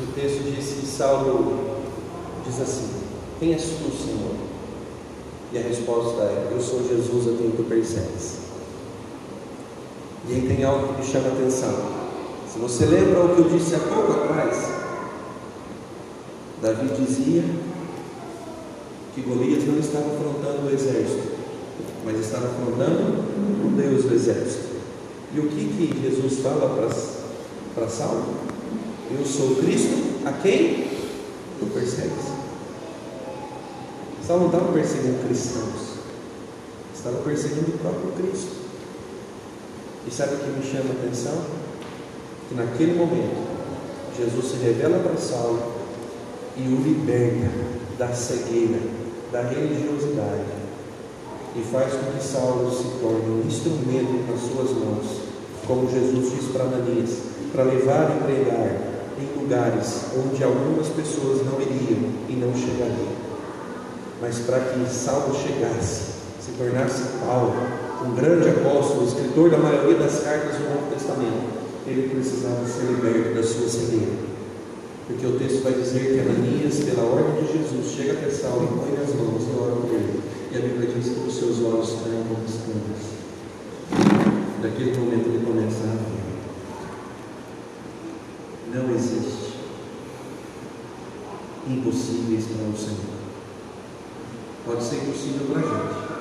O 0.00 0.12
texto 0.12 0.44
diz 0.44 0.72
que 0.72 0.86
Saulo 0.86 1.80
diz 2.46 2.60
assim: 2.60 2.88
Quem 3.40 3.52
és 3.52 3.64
tu, 3.64 3.90
Senhor? 3.90 4.36
E 5.52 5.58
a 5.58 5.62
resposta 5.62 6.22
é: 6.22 6.52
Eu 6.52 6.60
sou 6.60 6.86
Jesus 6.86 7.34
a 7.34 7.36
quem 7.36 7.50
tu 7.50 7.64
persegues. 7.64 8.49
E 10.28 10.34
aí 10.34 10.42
tem 10.46 10.64
algo 10.64 10.94
que 10.94 11.00
me 11.00 11.06
chama 11.06 11.28
a 11.28 11.32
atenção. 11.32 12.00
Se 12.52 12.58
você 12.58 12.84
lembra 12.86 13.24
o 13.24 13.34
que 13.34 13.42
eu 13.42 13.48
disse 13.48 13.74
há 13.74 13.78
pouco 13.78 14.12
atrás, 14.12 14.70
Davi 16.60 16.88
dizia 16.88 17.42
que 19.14 19.22
Golias 19.22 19.64
não 19.66 19.78
estava 19.78 20.06
afrontando 20.06 20.66
o 20.66 20.70
exército, 20.70 21.32
mas 22.04 22.18
estava 22.18 22.46
afrontando 22.46 23.24
o 23.64 23.70
Deus 23.76 24.04
do 24.04 24.14
exército. 24.14 24.70
E 25.34 25.40
o 25.40 25.48
que, 25.48 25.64
que 25.64 26.02
Jesus 26.02 26.40
fala 26.40 26.76
para 27.74 27.88
Saulo? 27.88 28.34
Eu 29.10 29.24
sou 29.24 29.56
Cristo 29.56 30.26
a 30.26 30.32
quem 30.32 30.88
tu 31.58 31.66
persegues. 31.72 32.30
Saulo 34.26 34.42
não 34.42 34.50
estava 34.50 34.72
perseguindo 34.72 35.26
cristãos, 35.26 35.98
estava 36.94 37.16
perseguindo 37.18 37.74
o 37.74 37.78
próprio 37.78 38.12
Cristo. 38.12 38.69
E 40.06 40.10
sabe 40.10 40.34
o 40.34 40.38
que 40.38 40.48
me 40.48 40.62
chama 40.62 40.90
a 40.90 41.04
atenção? 41.04 41.44
Que 42.48 42.54
naquele 42.54 42.94
momento, 42.94 43.50
Jesus 44.16 44.46
se 44.46 44.56
revela 44.56 44.98
para 45.00 45.16
Saulo 45.16 45.62
e 46.56 46.62
o 46.62 46.80
liberta 46.80 47.50
da 47.98 48.08
cegueira, 48.08 48.80
da 49.30 49.42
religiosidade, 49.42 50.60
e 51.54 51.62
faz 51.70 51.92
com 51.92 52.12
que 52.12 52.24
Saulo 52.24 52.70
se 52.70 52.84
torne 53.00 53.28
um 53.28 53.46
instrumento 53.46 54.30
nas 54.30 54.40
suas 54.40 54.70
mãos, 54.70 55.20
como 55.66 55.90
Jesus 55.90 56.32
disse 56.32 56.52
para 56.52 56.64
Ananias, 56.64 57.18
para 57.52 57.64
levar 57.64 58.16
e 58.16 58.24
pregar 58.24 58.90
em 59.18 59.40
lugares 59.40 60.04
onde 60.16 60.42
algumas 60.42 60.88
pessoas 60.88 61.44
não 61.44 61.60
iriam 61.60 62.10
e 62.28 62.32
não 62.32 62.54
chegariam. 62.54 63.20
Mas 64.20 64.38
para 64.40 64.60
que 64.60 64.88
Saulo 64.88 65.34
chegasse, 65.34 66.12
se 66.40 66.52
tornasse 66.56 67.02
Paulo, 67.24 67.52
um 68.04 68.14
grande 68.14 68.48
apóstolo, 68.48 69.06
escritor 69.06 69.50
da 69.50 69.58
maioria 69.58 69.98
das 69.98 70.20
cartas 70.20 70.56
do 70.56 70.64
Novo 70.70 70.90
Testamento, 70.90 71.60
ele 71.86 72.08
precisava 72.08 72.64
ser 72.66 72.86
liberto 72.86 73.34
da 73.34 73.42
sua 73.42 73.68
cegueira. 73.68 74.30
Porque 75.06 75.26
o 75.26 75.38
texto 75.38 75.62
vai 75.62 75.74
dizer 75.74 76.12
que 76.12 76.20
Ananias, 76.20 76.84
pela 76.84 77.02
ordem 77.02 77.44
de 77.44 77.52
Jesus, 77.52 77.94
chega 77.94 78.12
até 78.12 78.30
Saulo 78.30 78.64
e 78.64 78.68
põe 78.78 79.02
as 79.02 79.14
mãos 79.14 79.42
e 79.42 79.60
ora 79.60 79.76
por 79.76 79.92
ele. 79.92 80.20
E 80.52 80.56
a 80.56 80.60
Bíblia 80.60 80.90
diz 80.94 81.08
que 81.12 81.28
os 81.28 81.34
seus 81.34 81.62
olhos 81.64 81.88
estavam 81.88 82.36
escamas. 82.46 83.20
Naquele 84.62 84.96
momento 84.98 85.28
ele 85.28 85.44
começa 85.44 85.84
a 85.84 85.96
ver. 85.96 86.20
Não 88.72 88.94
existe 88.94 89.58
impossíveis 91.68 92.44
para 92.44 92.68
o 92.68 92.76
Senhor. 92.76 93.20
Pode 94.64 94.84
ser 94.84 94.96
impossível 94.96 95.46
para 95.48 95.58
a 95.58 95.62
gente 95.62 96.19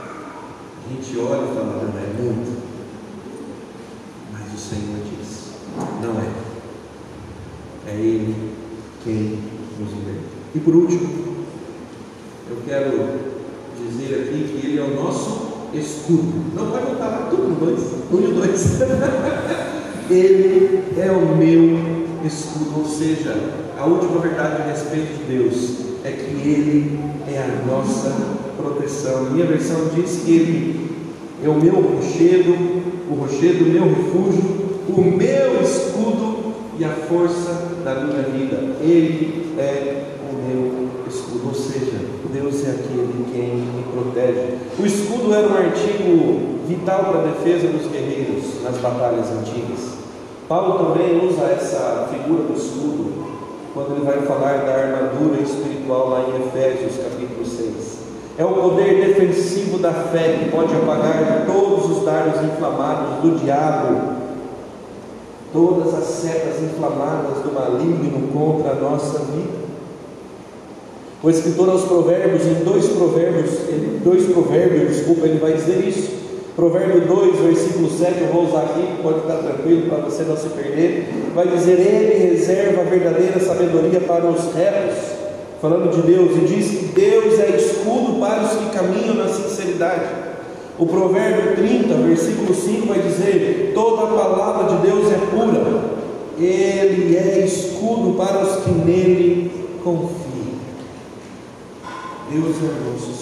a 0.90 0.92
gente 0.92 1.20
olha 1.20 1.52
e 1.52 1.56
fala, 1.56 1.92
não 1.94 2.00
é 2.00 2.24
muito. 2.24 2.64
Mas 4.34 4.54
o 4.54 4.58
Senhor 4.58 4.98
diz, 5.06 5.52
não 6.02 6.20
é. 6.20 6.30
É 7.88 7.96
Ele 7.96 8.54
quem 9.04 9.40
nos 9.80 9.92
liberta. 9.92 10.30
E 10.56 10.60
por 10.60 10.76
último, 10.76 11.36
eu 12.50 12.58
quero 12.66 13.20
dizer 13.78 14.16
aqui 14.16 14.60
que 14.60 14.68
Ele 14.68 14.80
é 14.80 14.84
o 14.84 14.96
nosso 14.96 15.70
escudo. 15.76 16.56
Não 16.56 16.72
pode 16.72 16.86
botar 16.88 17.08
lá 17.08 17.28
tudo 17.30 17.60
dois, 17.60 17.80
um 18.12 18.28
e 18.28 18.34
dois. 18.34 18.82
Ele 20.10 20.84
é 20.98 21.12
o 21.12 21.36
meu 21.38 22.26
escudo, 22.26 22.80
ou 22.80 22.86
seja, 22.86 23.36
a 23.78 23.86
última 23.86 24.20
verdade 24.20 24.64
a 24.64 24.66
respeito 24.66 25.20
de 25.20 25.38
Deus 25.38 25.89
é 26.04 26.12
que 26.12 26.50
Ele 26.50 27.00
é 27.28 27.38
a 27.40 27.66
nossa 27.66 28.16
proteção. 28.58 29.32
Minha 29.32 29.46
versão 29.46 29.90
diz 29.96 30.22
que 30.24 30.32
Ele 30.32 30.90
é 31.44 31.50
o 31.50 31.56
meu 31.56 31.76
rochedo, 31.76 32.52
o 33.10 33.16
rochedo, 33.16 33.66
o 33.66 33.70
meu 33.70 33.84
refúgio, 33.84 34.70
o 34.90 35.02
meu 35.02 35.62
escudo 35.62 36.54
e 36.78 36.84
a 36.84 36.90
força 36.90 37.70
da 37.84 37.96
minha 37.96 38.24
vida. 38.24 38.76
Ele 38.82 39.54
é 39.58 40.04
o 40.30 40.36
meu 40.48 40.90
escudo, 41.08 41.48
ou 41.48 41.54
seja, 41.54 42.00
Deus 42.32 42.66
é 42.66 42.72
aquele 42.72 43.26
quem 43.32 43.56
me 43.56 43.84
protege. 43.92 44.58
O 44.80 44.86
escudo 44.86 45.34
era 45.34 45.48
um 45.48 45.58
artigo 45.58 46.60
vital 46.68 47.06
para 47.06 47.22
a 47.22 47.26
defesa 47.26 47.68
dos 47.68 47.92
guerreiros 47.92 48.64
nas 48.64 48.78
batalhas 48.78 49.28
antigas. 49.32 50.00
Paulo 50.48 50.94
também 50.94 51.28
usa 51.28 51.44
essa 51.44 52.10
figura 52.12 52.44
do 52.44 52.54
escudo 52.56 53.39
quando 53.74 53.96
ele 53.96 54.06
vai 54.06 54.22
falar 54.22 54.66
da 54.66 54.74
armadura 54.74 55.42
espiritual 55.42 56.10
lá 56.10 56.26
em 56.30 56.48
Efésios 56.48 57.04
capítulo 57.04 57.46
6. 57.46 58.00
É 58.38 58.46
o 58.46 58.54
poder 58.54 59.06
defensivo 59.06 59.80
da 59.80 59.92
fé 59.92 60.40
que 60.40 60.50
pode 60.50 60.74
apagar 60.74 61.46
todos 61.46 61.98
os 61.98 62.06
dardos 62.06 62.42
inflamados 62.44 63.22
do 63.22 63.38
diabo, 63.38 64.14
todas 65.52 65.94
as 65.94 66.06
setas 66.06 66.62
inflamadas 66.64 67.44
do 67.44 67.54
maligno 67.54 68.30
contra 68.32 68.72
a 68.72 68.76
nossa 68.76 69.20
vida. 69.20 69.60
O 71.22 71.30
escritor 71.30 71.70
aos 71.70 71.84
provérbios, 71.84 72.46
em 72.46 72.64
dois 72.64 72.88
provérbios, 72.88 73.52
dois 74.04 74.26
provérbios, 74.28 74.96
desculpa, 74.96 75.26
ele 75.26 75.40
vai 75.40 75.54
dizer 75.54 75.86
isso. 75.86 76.29
Provérbio 76.60 77.00
2, 77.08 77.40
versículo 77.40 77.90
7, 77.90 78.20
eu 78.20 78.34
vou 78.34 78.44
usar 78.44 78.64
aqui, 78.64 78.86
pode 79.02 79.22
ficar 79.22 79.36
tranquilo 79.36 79.88
para 79.88 80.00
você 80.00 80.24
não 80.24 80.36
se 80.36 80.50
perder. 80.50 81.08
Vai 81.34 81.48
dizer: 81.48 81.80
Ele 81.80 82.32
reserva 82.32 82.82
a 82.82 82.84
verdadeira 82.84 83.40
sabedoria 83.40 84.02
para 84.02 84.26
os 84.26 84.54
retos, 84.54 84.98
falando 85.62 85.90
de 85.90 86.02
Deus, 86.02 86.36
e 86.36 86.40
diz 86.42 86.68
que 86.68 86.86
Deus 86.88 87.40
é 87.40 87.56
escudo 87.56 88.20
para 88.20 88.44
os 88.44 88.52
que 88.52 88.78
caminham 88.78 89.16
na 89.16 89.30
sinceridade. 89.30 90.10
O 90.78 90.86
provérbio 90.86 91.56
30, 91.56 91.94
versículo 91.94 92.54
5 92.54 92.88
vai 92.88 93.00
dizer: 93.00 93.72
Toda 93.74 94.08
palavra 94.08 94.76
de 94.76 94.86
Deus 94.86 95.10
é 95.14 95.18
pura, 95.18 95.82
Ele 96.38 97.16
é 97.16 97.46
escudo 97.46 98.18
para 98.18 98.44
os 98.44 98.66
que 98.66 98.72
nele 98.72 99.50
confiam. 99.82 100.60
Deus 102.30 102.56
é 102.58 102.92
nosso 102.92 103.19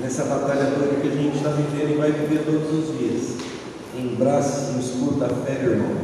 nessa 0.00 0.24
batalha 0.24 0.72
toda 0.74 1.00
que 1.00 1.08
a 1.08 1.10
gente 1.10 1.36
está 1.36 1.50
vivendo 1.50 1.94
e 1.94 1.98
vai 1.98 2.12
viver 2.12 2.44
todos 2.44 2.72
os 2.72 2.98
dias. 2.98 3.36
Embrace 3.96 4.76
o 4.76 4.80
escudo 4.80 5.18
da 5.18 5.28
fé, 5.28 5.60
irmão. 5.62 5.96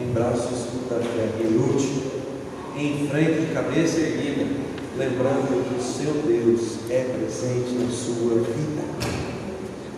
Embrace 0.00 0.48
o 0.52 0.56
escudo 0.56 0.88
da 0.90 1.00
fé 1.00 1.30
e 1.40 1.44
lute 1.44 2.18
em 2.78 3.08
frente 3.08 3.52
cabeça 3.52 4.00
erguida, 4.00 4.46
lembrando 4.96 5.68
que 5.68 5.80
o 5.80 5.82
seu 5.82 6.12
Deus 6.22 6.78
é 6.88 7.04
presente 7.04 7.74
na 7.74 7.90
sua 7.90 8.36
vida. 8.36 8.82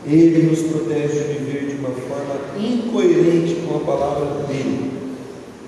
Ele 0.06 0.48
nos 0.48 0.60
protege 0.60 1.24
de 1.24 1.38
viver 1.40 1.66
de 1.66 1.76
uma 1.76 1.90
forma 1.90 2.58
incoerente 2.58 3.56
com 3.66 3.76
a 3.76 3.80
palavra 3.80 4.44
dele, 4.44 4.92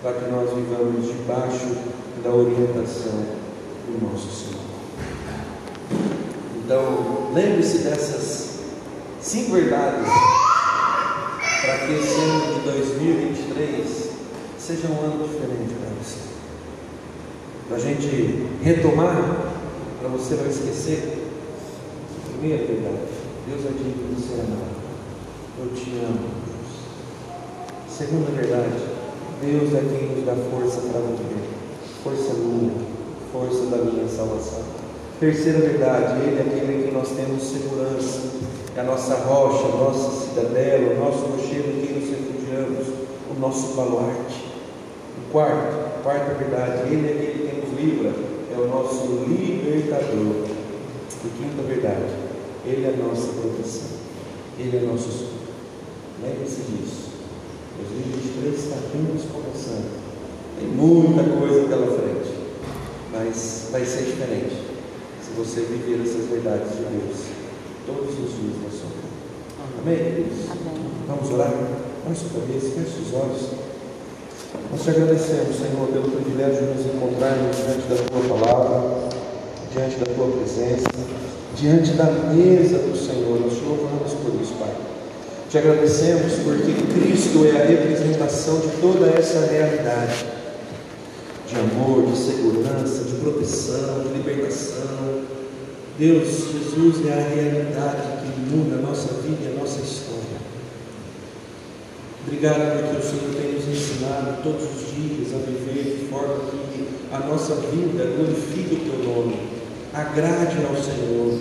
para 0.02 0.14
que 0.14 0.30
nós 0.30 0.48
vivamos 0.54 1.06
debaixo 1.06 1.76
da 2.24 2.30
orientação 2.30 3.26
do 3.87 4.06
nosso 4.06 4.30
Senhor. 4.30 4.62
Então, 6.72 7.35
lembre-se 7.35 7.80
dessas 7.80 8.61
cinco 9.20 9.52
verdades 9.52 10.08
para 11.61 11.78
que 11.80 11.92
esse 11.92 12.18
ano 12.18 12.54
de 12.54 12.61
2023 12.61 14.11
seja 14.58 14.88
um 14.88 15.04
ano 15.04 15.28
diferente 15.28 15.74
para 15.74 15.90
você. 16.02 16.16
Para 17.68 17.76
a 17.76 17.78
gente 17.78 18.48
retomar, 18.62 19.52
para 20.00 20.08
você 20.08 20.35
não 20.35 20.46
esquecer. 20.46 21.28
Primeira 22.38 22.64
verdade, 22.64 23.00
Deus 23.46 23.66
é 23.66 23.68
digno 23.68 24.14
de 24.14 24.22
ser 24.22 24.40
amado. 24.40 24.72
Eu 25.61 25.74
te 25.74 25.90
amo, 25.90 26.30
Deus. 26.46 27.98
Segunda 27.98 28.30
verdade, 28.30 28.82
Deus 29.42 29.74
é 29.74 29.80
quem 29.90 30.16
nos 30.16 30.24
dá 30.24 30.35
força 30.50 30.80
para 30.90 31.00
viver. 31.02 31.50
Força 32.02 32.32
minha, 32.32 32.72
força 33.30 33.66
da 33.66 33.76
minha 33.76 34.08
salvação. 34.08 34.71
Terceira 35.22 35.61
verdade, 35.61 36.20
Ele 36.20 36.37
é 36.37 36.40
aquele 36.40 36.82
que 36.82 36.90
nós 36.92 37.11
temos 37.11 37.44
segurança, 37.44 38.22
é 38.76 38.80
a 38.80 38.82
nossa 38.82 39.14
rocha, 39.14 39.66
a 39.66 39.76
nossa 39.76 40.26
cidadela, 40.26 40.94
o 40.94 40.98
nosso 40.98 41.26
rochedo 41.26 41.68
em 41.68 41.87
quem 41.87 42.00
nos 42.00 42.11
refugiamos, 42.11 42.88
o 43.30 43.38
nosso 43.38 43.74
baluarte. 43.74 44.46
O 45.16 45.30
quarto, 45.30 46.02
quarta 46.02 46.35
verdade, 46.35 46.92
Ele 46.92 47.06
é 47.06 47.12
aquele 47.12 47.48
que 47.48 47.61
nos 47.61 47.80
livra, 47.80 48.12
é 48.52 48.58
o 48.58 48.66
nosso 48.66 49.24
libertador. 49.28 50.48
E 51.24 51.28
quinta 51.38 51.62
verdade, 51.68 52.14
Ele 52.66 52.85
é 52.85 52.88
a 52.88 53.06
nossa 53.06 53.28
proteção, 53.28 53.90
Ele 54.58 54.76
é 54.76 54.80
nosso. 54.80 55.28
Lembre-se 56.20 56.62
disso. 56.62 57.12
2023 57.78 58.58
está 58.58 58.74
apenas 58.74 59.22
começando. 59.30 59.88
Tem 60.58 60.66
muita 60.66 61.22
coisa 61.38 61.68
pela 61.68 61.87
frente, 61.87 62.35
mas 63.12 63.68
vai 63.70 63.85
ser 63.85 64.02
diferente 64.02 64.62
se 65.33 65.38
você 65.38 65.61
viver 65.62 66.03
essas 66.05 66.29
verdades 66.29 66.77
de 66.77 66.85
Deus 66.92 67.16
todos 67.87 68.11
os 68.11 68.37
dias 68.37 68.61
da 68.61 68.68
sua 68.68 68.92
vida. 68.92 69.09
Amém, 69.81 69.97
Amém. 69.97 70.77
Vamos 71.09 71.33
orar? 71.33 71.53
Vamos 72.05 72.18
sua 72.18 72.40
cabeça, 72.40 72.68
feche 72.77 73.01
os 73.01 73.14
olhos. 73.14 73.49
Nós 74.71 74.83
te 74.83 74.90
agradecemos, 74.90 75.57
Senhor, 75.57 75.88
pelo 75.88 76.11
privilégio 76.11 76.61
de 76.61 76.75
nos 76.77 76.85
encontrarmos 76.85 77.57
diante 77.57 77.88
da 77.88 77.97
Tua 77.97 78.37
palavra, 78.37 79.09
diante 79.73 79.97
da 79.97 80.07
Tua 80.12 80.29
presença, 80.37 80.88
diante 81.57 81.92
da 81.92 82.05
mesa 82.37 82.79
do 82.79 82.97
Senhor. 82.97 83.40
Nós 83.40 83.57
te 83.57 83.64
louvamos 83.64 84.12
por 84.12 84.37
isso, 84.40 84.53
Pai. 84.61 84.75
Te 85.49 85.59
agradecemos 85.59 86.33
porque 86.45 86.73
Cristo 86.92 87.47
é 87.47 87.62
a 87.62 87.64
representação 87.64 88.61
de 88.61 88.68
toda 88.81 89.07
essa 89.18 89.47
realidade 89.47 90.41
de 91.52 91.60
amor, 91.60 92.10
de 92.10 92.16
segurança, 92.16 93.04
de 93.04 93.12
proteção, 93.20 94.04
de 94.04 94.08
libertação. 94.16 95.22
Deus, 95.98 96.26
Jesus 96.26 97.06
é 97.06 97.12
a 97.12 97.28
realidade 97.28 98.22
que 98.22 98.56
muda 98.56 98.76
a 98.76 98.78
nossa 98.78 99.12
vida 99.20 99.36
e 99.44 99.54
a 99.54 99.60
nossa 99.60 99.82
história. 99.82 100.22
Obrigado 102.26 102.80
porque 102.80 102.96
o 102.96 103.10
Senhor 103.10 103.34
tem 103.34 103.52
nos 103.52 103.68
ensinado 103.68 104.42
todos 104.42 104.62
os 104.64 104.94
dias 104.94 105.34
a 105.34 105.44
viver 105.44 105.98
de 105.98 106.06
forma 106.06 106.36
que 106.72 106.88
a 107.12 107.18
nossa 107.18 107.56
vida 107.56 108.04
glorifique 108.16 108.74
o 108.74 108.90
Teu 108.90 109.14
nome, 109.14 109.36
agrade 109.92 110.56
ao 110.64 110.74
Senhor, 110.82 111.38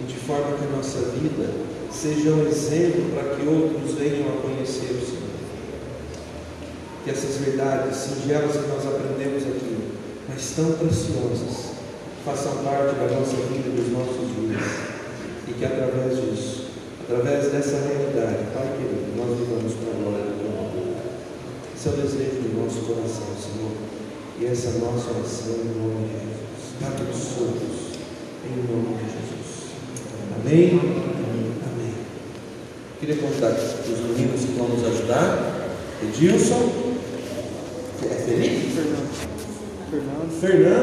e 0.00 0.04
de 0.06 0.14
forma 0.14 0.56
que 0.56 0.64
a 0.64 0.76
nossa 0.76 0.98
vida 1.18 1.50
seja 1.90 2.30
um 2.30 2.46
exemplo 2.46 3.10
para 3.14 3.34
que 3.34 3.46
outros 3.48 3.94
venham 3.98 4.28
a 4.28 4.40
conhecer 4.40 4.92
o 4.92 5.04
Senhor 5.04 5.33
que 7.04 7.10
essas 7.10 7.36
verdades 7.36 7.94
singelas 7.96 8.56
que 8.56 8.66
nós 8.66 8.86
aprendemos 8.86 9.42
aqui, 9.42 9.76
mas 10.26 10.52
tão 10.56 10.72
preciosas, 10.72 11.76
façam 12.24 12.64
parte 12.64 12.96
da 12.96 13.12
nossa 13.12 13.36
vida 13.52 13.68
e 13.68 13.76
dos 13.76 13.92
nossos 13.92 14.24
dias. 14.32 14.64
E 15.46 15.52
que 15.52 15.64
através 15.66 16.16
disso, 16.16 16.72
através 17.04 17.52
dessa 17.52 17.76
realidade, 17.76 18.48
Pai 18.54 18.72
querido, 18.80 19.12
nós 19.20 19.36
vivamos 19.38 19.74
para 19.74 19.92
a 19.92 20.00
glória 20.00 20.24
do 20.24 20.40
teu 20.40 20.50
nome. 20.56 20.96
Esse 21.76 21.88
é 21.88 21.92
o 21.92 21.96
desejo 21.96 22.40
do 22.40 22.64
nosso 22.64 22.80
coração, 22.88 23.28
Senhor. 23.36 23.76
E 24.40 24.46
essa 24.46 24.78
nossa 24.80 25.12
oração 25.12 25.60
em 25.60 25.76
nome 25.76 26.08
de 26.08 26.24
Jesus. 26.24 26.34
Dá-nos 26.80 27.20
todos, 27.36 28.00
em 28.48 28.56
nome 28.64 28.96
de 28.96 29.12
Jesus. 29.12 29.76
Amém? 30.40 30.80
Amém. 31.68 31.94
Queria 32.98 33.16
contar 33.16 33.52
os 33.52 34.00
meninos 34.00 34.40
que 34.40 34.56
vão 34.56 34.68
nos 34.68 34.82
ajudar. 34.82 35.68
Edilson. 36.02 36.83
Felipe? 38.24 38.70
Fernando. 38.70 39.10
Fernando. 39.90 40.30
Fernando. 40.40 40.64